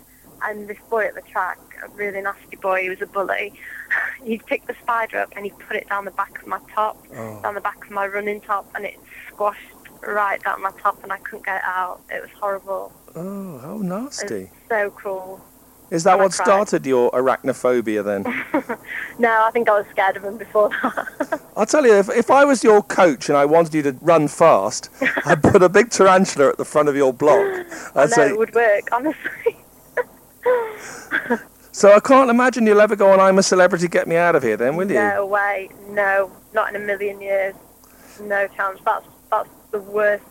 [0.44, 3.54] and this boy at the track, a really nasty boy, he was a bully.
[4.24, 6.98] He'd picked the spider up and he'd put it down the back of my top,
[7.16, 7.40] Oh.
[7.42, 9.60] down the back of my running top, and it squashed
[10.06, 12.02] right down my top, and I couldn't get it out.
[12.12, 12.92] It was horrible.
[13.16, 14.42] Oh, how It nasty.
[14.44, 15.42] was so cruel.
[15.90, 18.24] Is that and what started your arachnophobia then?
[19.20, 21.42] No, I think I was scared of him before that.
[21.56, 24.28] I'll tell you, if, if I was your coach and I wanted you to run
[24.28, 24.92] fast,
[25.26, 27.40] I'd put a big tarantula at the front of your block.
[27.96, 29.57] I I'd know say, it would work, honestly.
[31.72, 34.44] So I can't imagine you'll ever go on I'm a Celebrity, Get Me Out of
[34.44, 34.96] Here then, will you?
[34.96, 35.70] No way.
[35.90, 37.56] No, not in a million years.
[38.22, 38.80] No chance.
[38.86, 40.24] That's that's the worst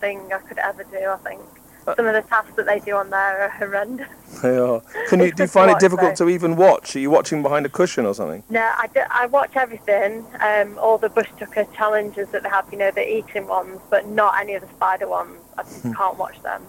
[0.00, 0.98] thing I could ever do.
[1.08, 1.40] I think
[1.86, 4.06] Uh, some of the tasks that they do on there are horrendous.
[4.42, 4.80] They are.
[5.08, 6.26] Can you, do you just find it difficult though?
[6.26, 6.96] to even watch?
[6.96, 8.42] Are you watching behind a cushion or something?
[8.48, 10.24] No, I, do, I watch everything.
[10.40, 14.06] Um, all the bush tucker challenges that they have, you know, the eating ones, but
[14.08, 15.36] not any of the spider ones.
[15.58, 15.92] I just Hmm.
[15.92, 16.62] can't watch them.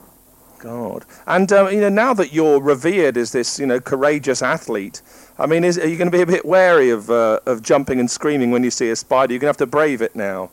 [0.63, 1.05] God.
[1.27, 5.01] And um, you know, now that you're revered as this, you know, courageous athlete,
[5.37, 7.99] I mean, is, are you going to be a bit wary of uh, of jumping
[7.99, 9.33] and screaming when you see a spider?
[9.33, 10.51] You're going to have to brave it now.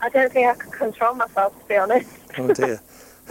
[0.00, 2.10] I don't think I could control myself, to be honest.
[2.36, 2.80] Oh dear.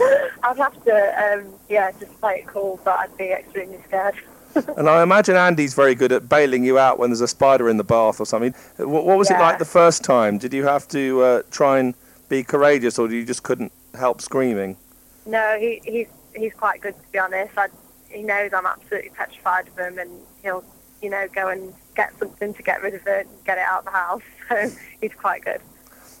[0.42, 4.14] I'd have to, um, yeah, just play it cool, but I'd be extremely scared.
[4.78, 7.76] and I imagine Andy's very good at bailing you out when there's a spider in
[7.76, 8.54] the bath or something.
[8.78, 10.38] What, what was it like the first time?
[10.38, 11.94] Did you have to uh, try and
[12.30, 14.78] be courageous, or you just couldn't help screaming?
[15.26, 17.56] No, he, he's he's quite good to be honest.
[17.56, 17.68] I,
[18.08, 20.10] he knows I'm absolutely petrified of him, and
[20.42, 20.64] he'll
[21.02, 23.80] you know go and get something to get rid of it, and get it out
[23.80, 24.22] of the house.
[24.46, 24.70] So
[25.00, 25.62] he's quite good.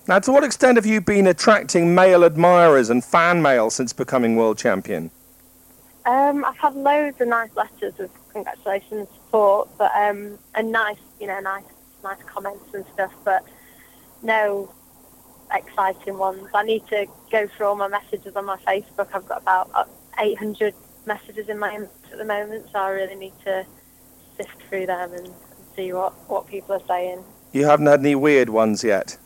[0.08, 4.36] Now, to what extent have you been attracting male admirers and fan mail since becoming
[4.36, 5.10] world champion?
[6.06, 11.26] Um, I've had loads of nice letters of congratulations, support, but um, and nice you
[11.26, 11.64] know nice
[12.02, 13.44] nice comments and stuff, but
[14.22, 14.72] no
[15.52, 16.48] exciting ones.
[16.54, 19.08] I need to go through all my messages on my Facebook.
[19.12, 19.84] I've got about uh,
[20.18, 20.74] 800
[21.06, 23.66] messages in my inbox at the moment, so I really need to
[24.36, 25.34] sift through them and, and
[25.76, 27.22] see what, what people are saying.
[27.52, 29.16] You haven't had any weird ones yet.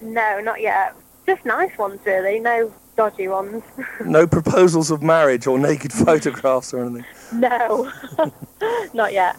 [0.00, 0.94] No, not yet.
[1.26, 2.40] Just nice ones, really.
[2.40, 3.62] No dodgy ones.
[4.04, 7.04] No proposals of marriage or naked photographs or anything.
[7.32, 7.92] no,
[8.94, 9.38] not yet.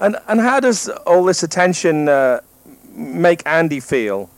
[0.00, 2.40] And and how does all this attention uh,
[2.94, 4.30] make Andy feel?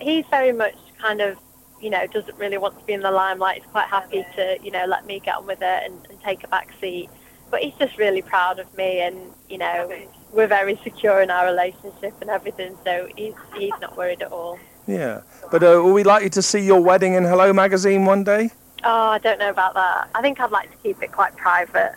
[0.00, 1.38] He's very much kind of,
[1.80, 3.62] you know, doesn't really want to be in the limelight.
[3.62, 6.44] He's quite happy to, you know, let me get on with it and, and take
[6.44, 7.08] a back seat.
[7.50, 9.16] But he's just really proud of me, and
[9.48, 9.90] you know,
[10.32, 12.76] we're very secure in our relationship and everything.
[12.84, 14.58] So he's he's not worried at all.
[14.86, 15.22] Yeah.
[15.50, 18.50] But uh, will we likely to see your wedding in Hello magazine one day?
[18.84, 20.08] Oh, I don't know about that.
[20.14, 21.94] I think I'd like to keep it quite private.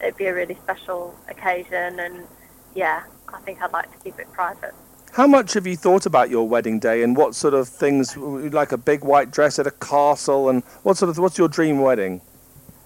[0.00, 2.24] It'd be a really special occasion, and
[2.74, 4.74] yeah, I think I'd like to keep it private.
[5.12, 8.72] How much have you thought about your wedding day and what sort of things, like
[8.72, 12.22] a big white dress at a castle, and what sort of what's your dream wedding?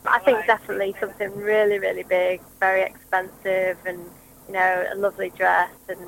[0.04, 4.00] I think definitely something really, really big, very expensive, and
[4.48, 6.00] you know, a lovely dress, and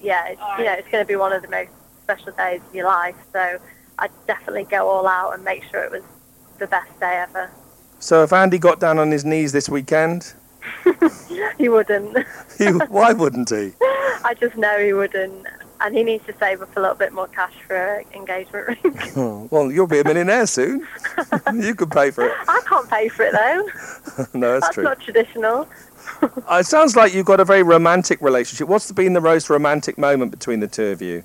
[0.00, 1.72] yeah, it's, you know, it's going to be one of the most
[2.02, 3.16] special days of your life.
[3.34, 3.58] So
[3.98, 6.04] I'd definitely go all out and make sure it was
[6.58, 7.50] the best day ever.
[7.98, 10.32] So if Andy got down on his knees this weekend,
[11.58, 12.16] He wouldn't.
[12.58, 13.72] he, why wouldn't he?
[14.24, 15.46] I just know he wouldn't,
[15.80, 18.98] and he needs to save up a little bit more cash for an engagement ring.
[19.16, 20.86] Oh, well, you'll be a millionaire soon.
[21.54, 22.32] you could pay for it.
[22.48, 24.28] I can't pay for it though.
[24.38, 24.84] no, that's, true.
[24.84, 25.14] That's true.
[25.14, 25.68] not traditional.
[26.22, 28.68] Uh, it sounds like you've got a very romantic relationship.
[28.68, 31.24] What's been the most romantic moment between the two of you?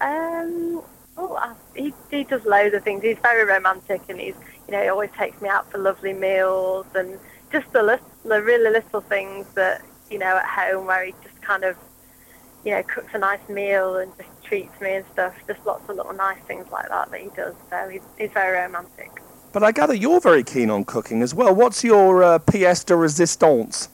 [0.00, 0.82] Um,
[1.16, 3.02] oh, I- he he does loads of things.
[3.02, 4.34] He's very romantic, and he's
[4.66, 7.18] you know he always takes me out for lovely meals and
[7.52, 11.40] just the little, the really little things that you know at home where he just
[11.40, 11.76] kind of
[12.64, 15.34] you know cooks a nice meal and just treats me and stuff.
[15.46, 17.54] Just lots of little nice things like that that he does.
[17.70, 19.10] So he's he's very romantic.
[19.52, 21.54] But I gather you're very keen on cooking as well.
[21.54, 23.88] What's your uh, pièce de résistance?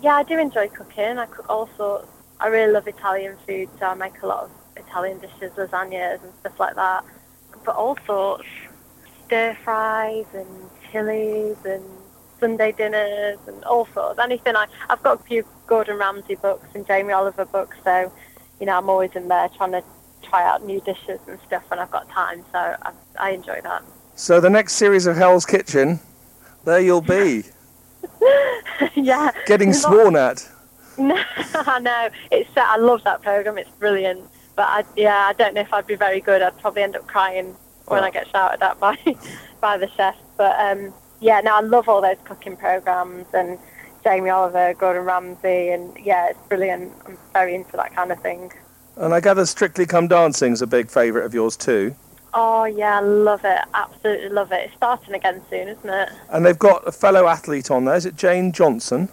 [0.00, 1.18] Yeah, I do enjoy cooking.
[1.18, 2.06] I cook all sorts.
[2.40, 6.32] I really love Italian food, so I make a lot of Italian dishes, lasagnas and
[6.40, 7.04] stuff like that.
[7.64, 8.46] But all sorts,
[9.26, 11.82] stir fries and chilies and
[12.40, 14.18] Sunday dinners and all sorts.
[14.18, 14.56] Anything.
[14.56, 18.12] I, I've got a few Gordon Ramsay books and Jamie Oliver books, so
[18.60, 19.82] you know I'm always in there trying to
[20.22, 22.44] try out new dishes and stuff when I've got time.
[22.52, 23.82] So I, I enjoy that.
[24.14, 26.00] So the next series of Hell's Kitchen,
[26.64, 27.44] there you'll be,
[28.94, 29.30] yeah.
[29.46, 30.48] getting sworn at.
[30.96, 31.14] No,
[31.54, 32.08] I know.
[32.32, 33.58] It's I love that program.
[33.58, 34.22] It's brilliant.
[34.56, 36.42] But I, yeah, I don't know if I'd be very good.
[36.42, 37.54] I'd probably end up crying
[37.86, 38.06] when Oh.
[38.06, 38.96] I get shouted at by
[39.60, 40.16] by the chef.
[40.36, 43.58] But um, yeah, no, I love all those cooking programs and
[44.04, 46.92] Jamie Oliver, Gordon Ramsay, and yeah, it's brilliant.
[47.06, 48.52] I'm very into that kind of thing.
[48.96, 51.94] And I gather Strictly Come Dancing's a big favourite of yours too.
[52.34, 53.60] Oh yeah, I love it.
[53.74, 54.66] Absolutely love it.
[54.66, 56.08] It's starting again soon, isn't it?
[56.30, 57.96] And they've got a fellow athlete on there.
[57.96, 59.08] Is it Jane Johnson?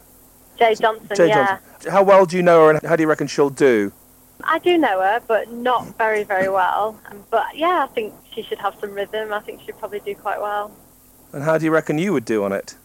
[0.57, 1.15] Jade Johnson.
[1.15, 1.59] Jane yeah.
[1.73, 1.91] Johnson.
[1.91, 3.91] How well do you know her and how do you reckon she'll do?
[4.43, 6.99] I do know her, but not very, very well.
[7.31, 9.31] But yeah, I think she should have some rhythm.
[9.33, 10.71] I think she'd probably do quite well.
[11.35, 12.77] And how do you reckon you would do on it?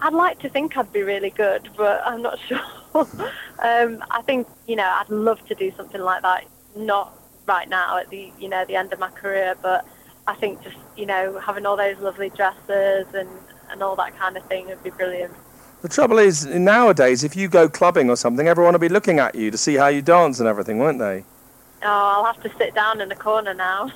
[0.00, 2.60] I'd like to think I'd be really good, but I'm not sure.
[2.94, 6.44] um, I think you know I'd love to do something like that.
[6.76, 9.86] Not right now at the you know the end of my career, but
[10.26, 13.30] I think just you know having all those lovely dresses and
[13.70, 15.32] and all that kind of thing would be brilliant.
[15.80, 19.34] The trouble is, nowadays, if you go clubbing or something, everyone will be looking at
[19.34, 21.24] you to see how you dance and everything, won't they?
[21.80, 23.92] Oh, I'll have to sit down in the corner now.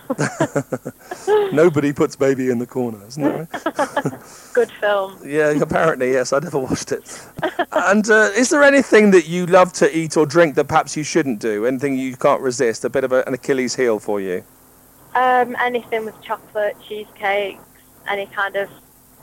[1.52, 3.48] Nobody puts baby in the corner, isn't it?
[4.54, 5.18] good film.
[5.24, 6.32] yeah, apparently, yes.
[6.32, 7.26] I never watched it.
[7.72, 11.02] and uh, is there anything that you love to eat or drink that perhaps you
[11.02, 11.66] shouldn't do?
[11.66, 12.84] Anything you can't resist?
[12.84, 14.44] A bit of a, an Achilles heel for you?
[15.16, 17.64] Um, anything with chocolate, cheesecakes,
[18.08, 18.70] any kind of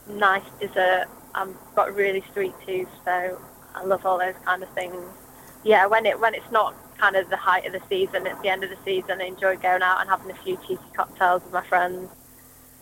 [0.09, 1.05] nice dessert.
[1.33, 3.41] I've got a really sweet tooth, so
[3.73, 4.97] I love all those kind of things.
[5.63, 8.49] Yeah, when it when it's not kind of the height of the season, it's the
[8.49, 9.21] end of the season.
[9.21, 12.09] I enjoy going out and having a few cheeky cocktails with my friends.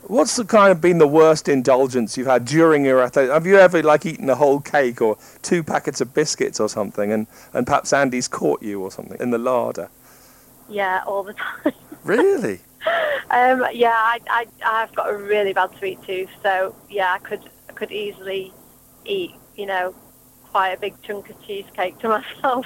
[0.03, 3.31] What's the kind of been the worst indulgence you've had during your athletic?
[3.31, 7.11] Have you ever like eaten a whole cake or two packets of biscuits or something,
[7.11, 9.89] and, and perhaps Andy's caught you or something in the larder?
[10.69, 11.73] Yeah, all the time.
[12.03, 12.61] Really?
[13.31, 17.41] um, yeah, I, I I've got a really bad sweet tooth, so yeah, I could
[17.69, 18.53] I could easily
[19.03, 19.93] eat, you know,
[20.51, 22.65] quite a big chunk of cheesecake to myself.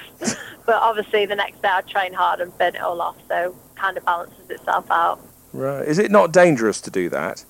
[0.66, 3.98] but obviously, the next day I train hard and burn it all off, so kind
[3.98, 5.20] of balances itself out.
[5.54, 5.88] Right.
[5.88, 7.44] Is it not dangerous to do that?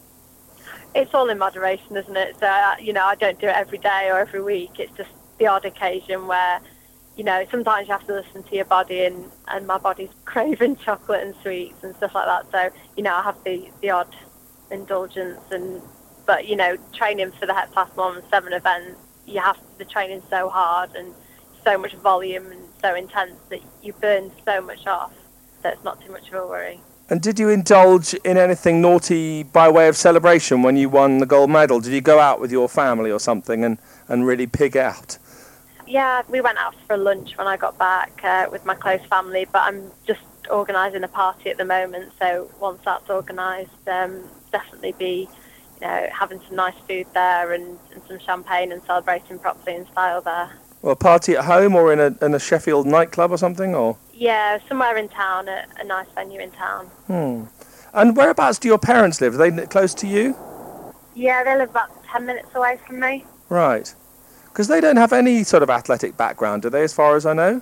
[0.96, 2.38] It's all in moderation, isn't it?
[2.40, 4.80] So uh, you know, I don't do it every day or every week.
[4.80, 6.60] It's just the odd occasion where,
[7.16, 10.78] you know, sometimes you have to listen to your body, and and my body's craving
[10.78, 12.52] chocolate and sweets and stuff like that.
[12.52, 14.14] So you know, I have the the odd
[14.72, 15.82] indulgence, and
[16.26, 20.50] but you know, training for the Heptathlon and seven events, you have the training so
[20.50, 21.14] hard and
[21.64, 25.14] so much volume and so intense that you burn so much off.
[25.62, 26.82] that it's not too much of a worry.
[27.10, 31.26] And did you indulge in anything naughty by way of celebration when you won the
[31.26, 31.80] gold medal?
[31.80, 35.18] Did you go out with your family or something and, and really pig out?
[35.86, 39.46] Yeah, we went out for lunch when I got back uh, with my close family,
[39.52, 42.14] but I'm just organising a party at the moment.
[42.18, 45.28] So once that's organised, um, definitely be,
[45.82, 49.86] you know, having some nice food there and, and some champagne and celebrating properly in
[49.88, 50.52] style there.
[50.82, 53.74] Well, a party at home or in a, in a Sheffield nightclub or something?
[53.76, 56.86] Or Yeah, somewhere in town, a, a nice venue in town.
[57.08, 57.46] hmm.
[57.94, 59.38] And whereabouts do your parents live?
[59.38, 60.36] Are they close to you?
[61.14, 63.26] Yeah, they live about 10 minutes away from me.
[63.50, 63.94] Right.
[64.46, 67.34] Because they don't have any sort of athletic background, do they, as far as I
[67.34, 67.62] know?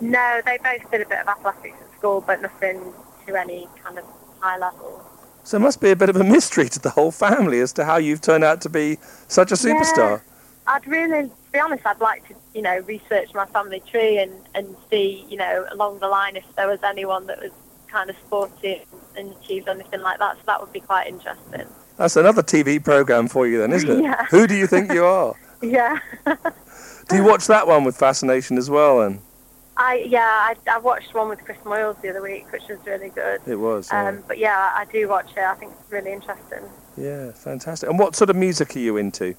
[0.00, 2.92] No, they both did a bit of athletics at school, but nothing
[3.26, 4.04] to any kind of
[4.40, 5.02] high level.
[5.48, 7.84] So it must be a bit of a mystery to the whole family as to
[7.86, 10.20] how you've turned out to be such a superstar.
[10.66, 14.30] I'd really, to be honest, I'd like to, you know, research my family tree and,
[14.54, 17.50] and see, you know, along the line if there was anyone that was
[17.90, 18.82] kind of sporty
[19.16, 20.36] and achieved anything like that.
[20.36, 21.66] So that would be quite interesting.
[21.96, 24.02] That's another TV program for you then, isn't it?
[24.02, 24.26] Yeah.
[24.26, 25.34] Who do you think you are?
[25.62, 25.98] Yeah.
[27.08, 29.00] Do you watch that one with fascination as well?
[29.00, 29.20] And
[29.78, 33.10] I yeah, I, I watched one with Chris Moyles the other week, which was really
[33.10, 33.40] good.
[33.46, 33.88] it was.
[33.92, 34.08] yeah.
[34.08, 35.38] Um, but yeah, I do watch it.
[35.38, 36.64] I think it's really interesting.
[36.96, 37.88] yeah, fantastic.
[37.88, 39.36] And what sort of music are you into?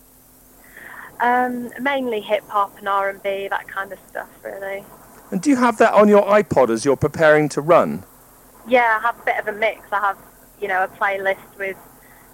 [1.19, 4.85] Um, mainly hip hop and R and B, that kind of stuff, really.
[5.31, 8.05] And do you have that on your iPod as you're preparing to run?
[8.65, 9.81] Yeah, I have a bit of a mix.
[9.91, 10.17] I have,
[10.61, 11.77] you know, a playlist with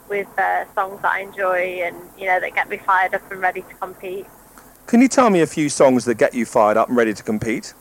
[0.08, 3.42] with uh, songs that I enjoy and you know that get me fired up and
[3.42, 4.28] ready to compete.
[4.86, 7.24] Can you tell me a few songs that get you fired up and ready to
[7.24, 7.74] compete?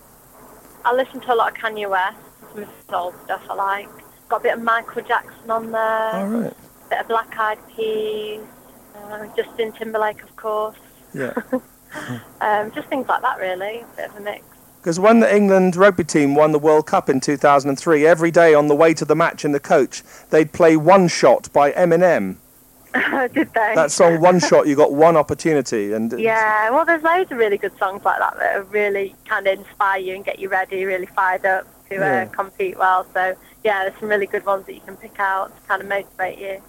[0.85, 3.89] I listen to a lot of Kanye West, some of his old stuff I like.
[4.29, 5.81] Got a bit of Michael Jackson on there,
[6.15, 6.53] All right.
[6.53, 8.41] a bit of Black Eyed Peas,
[8.97, 10.77] uh, Justin Timberlake, of course.
[11.13, 11.35] Yeah.
[12.41, 13.79] Um, just things like that, really.
[13.83, 14.45] A bit of a mix.
[14.81, 18.67] Because when the England rugby team won the World Cup in 2003, every day on
[18.67, 22.39] the way to the match in the coach, they'd play One Shot by Eminem.
[23.35, 23.73] Did they?
[23.75, 25.93] That song, One Shot, you got one opportunity.
[25.93, 29.59] and Yeah, well, there's loads of really good songs like that that really kind of
[29.59, 32.23] inspire you and get you ready, really fired up to Yeah.
[32.31, 33.05] uh, compete well.
[33.13, 33.35] So,
[33.65, 36.39] yeah, there's some really good ones that you can pick out to kind of motivate
[36.39, 36.63] you.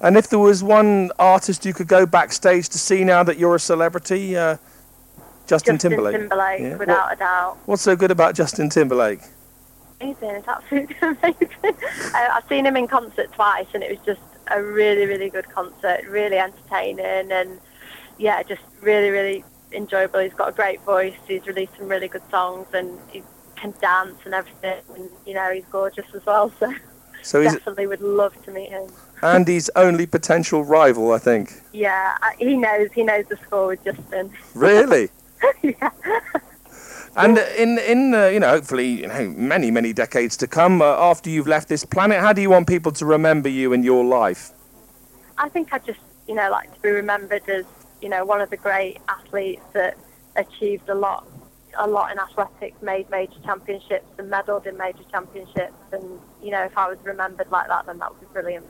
[0.00, 3.54] And if there was one artist you could go backstage to see now that you're
[3.56, 4.56] a celebrity, uh,
[5.46, 6.16] Justin, Justin Timberlake.
[6.16, 6.76] Timberlake, Yeah.
[6.76, 7.56] without a doubt.
[7.66, 9.20] What's so good about Justin Timberlake?
[10.00, 11.48] Amazing, it's absolutely amazing.
[12.14, 14.20] I, I've seen him in concert twice, and it was just
[14.56, 17.60] a really, really good concert, really entertaining, and
[18.18, 20.20] yeah, just really, really enjoyable.
[20.20, 21.14] He's got a great voice.
[21.26, 23.22] He's released some really good songs, and he
[23.56, 24.82] can dance and everything.
[24.94, 26.52] And you know, he's gorgeous as well.
[26.60, 28.88] So So definitely would love to meet him.
[29.22, 31.52] Andy's only potential rival, I think.
[31.72, 32.90] Yeah, he knows.
[32.92, 34.32] He knows the score with Justin.
[34.54, 35.08] Really?
[35.62, 35.90] yeah.
[37.14, 40.86] And in in uh, you know hopefully you know many many decades to come uh,
[40.86, 44.04] after you've left this planet, how do you want people to remember you and your
[44.04, 44.52] life?
[45.38, 47.64] I think I just, you know, like to be remembered as,
[48.00, 49.98] you know, one of the great athletes that
[50.36, 51.26] achieved a lot,
[51.78, 55.74] a lot in athletics, made major championships and medalled in major championships.
[55.92, 58.66] And you know, if I was remembered like that, then that would be brilliant.